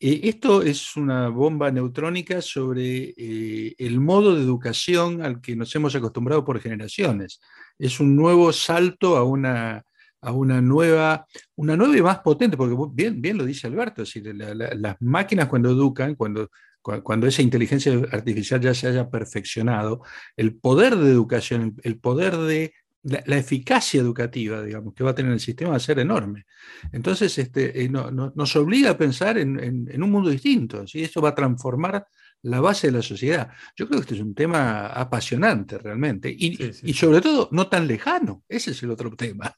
eh, 0.00 0.20
esto 0.24 0.62
es 0.62 0.96
una 0.96 1.28
bomba 1.28 1.70
neutrónica 1.70 2.40
sobre 2.40 3.14
eh, 3.16 3.74
el 3.78 4.00
modo 4.00 4.34
de 4.34 4.42
educación 4.42 5.22
al 5.22 5.40
que 5.40 5.56
nos 5.56 5.74
hemos 5.74 5.94
acostumbrado 5.94 6.44
por 6.44 6.60
generaciones. 6.60 7.40
Es 7.78 8.00
un 8.00 8.16
nuevo 8.16 8.52
salto 8.52 9.16
a 9.16 9.24
una, 9.24 9.82
a 10.20 10.32
una 10.32 10.60
nueva, 10.60 11.26
una 11.56 11.76
nueva 11.76 11.96
y 11.96 12.02
más 12.02 12.18
potente, 12.20 12.56
porque 12.56 12.76
bien, 12.92 13.20
bien 13.20 13.38
lo 13.38 13.44
dice 13.44 13.66
Alberto, 13.66 14.04
las 14.24 14.96
máquinas 15.00 15.48
cuando 15.48 15.70
educan, 15.70 16.14
cuando, 16.14 16.50
cuando 16.80 17.26
esa 17.26 17.42
inteligencia 17.42 17.92
artificial 18.10 18.60
ya 18.60 18.74
se 18.74 18.88
haya 18.88 19.10
perfeccionado, 19.10 20.02
el 20.36 20.56
poder 20.56 20.96
de 20.96 21.10
educación, 21.10 21.76
el 21.82 21.98
poder 21.98 22.36
de 22.36 22.74
la, 23.02 23.36
eficacia 23.36 24.00
educativa, 24.00 24.62
digamos, 24.62 24.94
que 24.94 25.02
va 25.02 25.10
a 25.10 25.14
tener 25.14 25.32
el 25.32 25.40
sistema 25.40 25.72
va 25.72 25.76
a 25.76 25.80
ser 25.80 25.98
enorme. 25.98 26.46
Entonces, 26.92 27.36
este, 27.38 27.84
eh, 27.84 27.88
nos 27.88 28.56
obliga 28.56 28.90
a 28.90 28.98
pensar 28.98 29.38
en, 29.38 30.02
un 30.02 30.10
mundo 30.10 30.30
distinto, 30.30 30.84
y 30.92 31.02
eso 31.02 31.20
va 31.20 31.30
a 31.30 31.34
transformar 31.34 32.06
la 32.42 32.60
base 32.60 32.88
de 32.88 32.92
la 32.94 33.02
sociedad. 33.02 33.50
Yo 33.76 33.86
creo 33.86 34.00
que 34.00 34.04
este 34.04 34.14
es 34.14 34.20
un 34.20 34.34
tema 34.34 34.86
apasionante 34.86 35.78
realmente, 35.78 36.30
y, 36.30 36.92
sobre 36.94 37.20
todo 37.20 37.48
no 37.50 37.68
tan 37.68 37.86
lejano, 37.86 38.44
ese 38.48 38.70
es 38.70 38.82
el 38.82 38.90
otro 38.90 39.10
tema. 39.16 39.54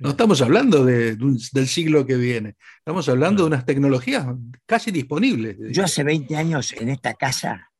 No, 0.00 0.10
estamos 0.10 0.42
hablando 0.42 0.84
de, 0.84 1.16
del 1.16 1.68
siglo 1.68 2.04
que 2.04 2.16
viene, 2.16 2.56
estamos 2.78 3.08
hablando 3.08 3.42
de 3.42 3.48
unas 3.48 3.64
tecnologías 3.64 4.26
casi 4.66 4.90
disponibles. 4.90 5.56
Yo 5.70 5.84
hace 5.84 6.02
20 6.02 6.36
años 6.36 6.72
en 6.72 6.88
esta 6.88 7.14
casa 7.14 7.70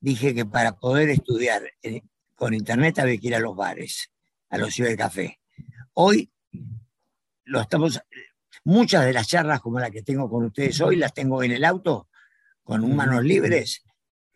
dije 0.00 0.34
que 0.34 0.46
para 0.46 0.78
poder 0.78 1.10
estudiar 1.10 1.62
eh, 1.82 2.00
con 2.34 2.54
internet 2.54 2.98
había 3.00 3.18
que 3.18 3.26
ir 3.26 3.34
a 3.34 3.40
los 3.40 3.54
bares 3.54 4.10
a 4.50 4.58
los 4.58 4.76
café. 4.96 5.40
Hoy 5.94 6.30
lo 7.44 7.60
estamos, 7.60 8.00
muchas 8.64 9.06
de 9.06 9.12
las 9.12 9.28
charlas 9.28 9.60
como 9.60 9.80
la 9.80 9.90
que 9.90 10.02
tengo 10.02 10.28
con 10.28 10.44
ustedes 10.44 10.80
hoy 10.80 10.96
las 10.96 11.14
tengo 11.14 11.42
en 11.42 11.52
el 11.52 11.64
auto 11.64 12.08
con 12.62 12.94
manos 12.94 13.24
libres 13.24 13.84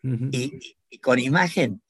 y, 0.01 0.59
con 1.01 1.19
imagen 1.19 1.81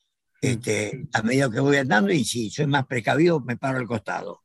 este, 0.41 1.07
a 1.13 1.21
medida 1.21 1.49
que 1.49 1.59
voy 1.59 1.77
andando 1.77 2.11
y 2.11 2.23
si 2.23 2.49
soy 2.49 2.67
más 2.67 2.85
precavido 2.85 3.39
me 3.39 3.57
paro 3.57 3.77
al 3.77 3.87
costado. 3.87 4.41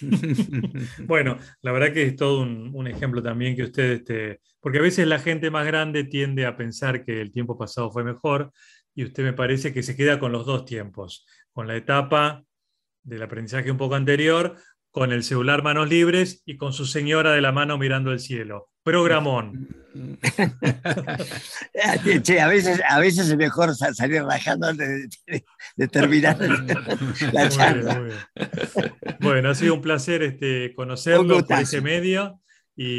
bueno, 1.06 1.38
la 1.60 1.72
verdad 1.72 1.92
que 1.92 2.02
es 2.04 2.16
todo 2.16 2.42
un, 2.42 2.86
ejemplo 2.86 3.22
también 3.22 3.54
que 3.54 3.62
usted, 3.64 3.92
este, 3.92 4.40
porque 4.60 4.78
a 4.78 4.82
veces 4.82 5.06
la 5.06 5.18
gente 5.18 5.50
más 5.50 5.66
grande 5.66 6.04
tiende 6.04 6.44
a 6.44 6.56
pensar 6.56 7.04
que 7.04 7.20
el 7.20 7.30
tiempo 7.30 7.56
pasado 7.56 7.90
fue 7.90 8.02
mejor 8.02 8.52
y 8.94 9.04
usted 9.04 9.22
me 9.22 9.32
parece 9.32 9.72
que 9.72 9.82
se 9.82 9.96
queda 9.96 10.18
con 10.18 10.32
los 10.32 10.44
dos 10.44 10.64
tiempos, 10.64 11.24
con 11.52 11.66
la 11.68 11.76
etapa 11.76 12.44
del 13.02 13.22
aprendizaje 13.22 13.70
un 13.70 13.78
poco 13.78 13.94
anterior, 13.94 14.56
con 14.90 15.10
el 15.12 15.24
celular 15.24 15.62
manos 15.62 15.88
libres 15.88 16.42
y 16.44 16.56
con 16.56 16.72
su 16.72 16.84
señora 16.84 17.32
de 17.32 17.40
la 17.40 17.50
mano 17.50 17.78
mirando 17.78 18.12
el 18.12 18.20
cielo. 18.20 18.68
Programón. 18.82 19.68
a, 21.82 22.48
veces, 22.48 22.80
a 22.88 22.98
veces 22.98 23.28
es 23.28 23.36
mejor 23.36 23.74
salir 23.74 24.22
rajando 24.22 24.66
antes 24.68 25.08
de, 25.76 25.88
terminar 25.88 26.38
la 27.32 27.48
charla. 27.48 28.02
Bueno, 29.20 29.50
ha 29.50 29.54
sido 29.54 29.74
un 29.74 29.80
placer 29.80 30.22
este, 30.22 30.74
conocerlo 30.74 31.44
por 31.44 31.58
ese 31.58 31.80
medio 31.80 32.40
y, 32.76 32.98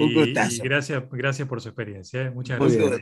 gracias, 0.60 1.08
gracias 1.10 1.48
por 1.48 1.62
su 1.62 1.70
experiencia. 1.70 2.24
¿eh? 2.24 2.32
Muchas 2.32 2.60
gracias. 2.60 3.02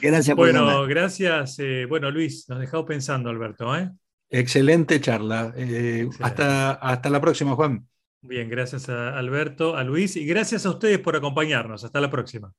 Gracias 0.00 0.36
por 0.36 0.52
Bueno, 0.52 0.86
gracias. 0.86 1.58
Eh, 1.58 1.86
bueno, 1.88 2.10
Luis, 2.10 2.48
nos 2.48 2.60
dejado 2.60 2.84
pensando, 2.86 3.30
Alberto. 3.30 3.76
¿eh? 3.76 3.90
Excelente 4.30 5.00
charla. 5.00 5.52
Eh, 5.56 6.08
hasta, 6.20 6.72
hasta 6.72 7.10
la 7.10 7.20
próxima, 7.20 7.54
Juan. 7.54 7.88
Bien, 8.20 8.48
gracias 8.48 8.88
a 8.88 9.16
Alberto, 9.16 9.76
a 9.76 9.84
Luis 9.84 10.16
y 10.16 10.26
gracias 10.26 10.66
a 10.66 10.70
ustedes 10.70 10.98
por 10.98 11.16
acompañarnos. 11.16 11.84
Hasta 11.84 12.00
la 12.00 12.10
próxima. 12.10 12.52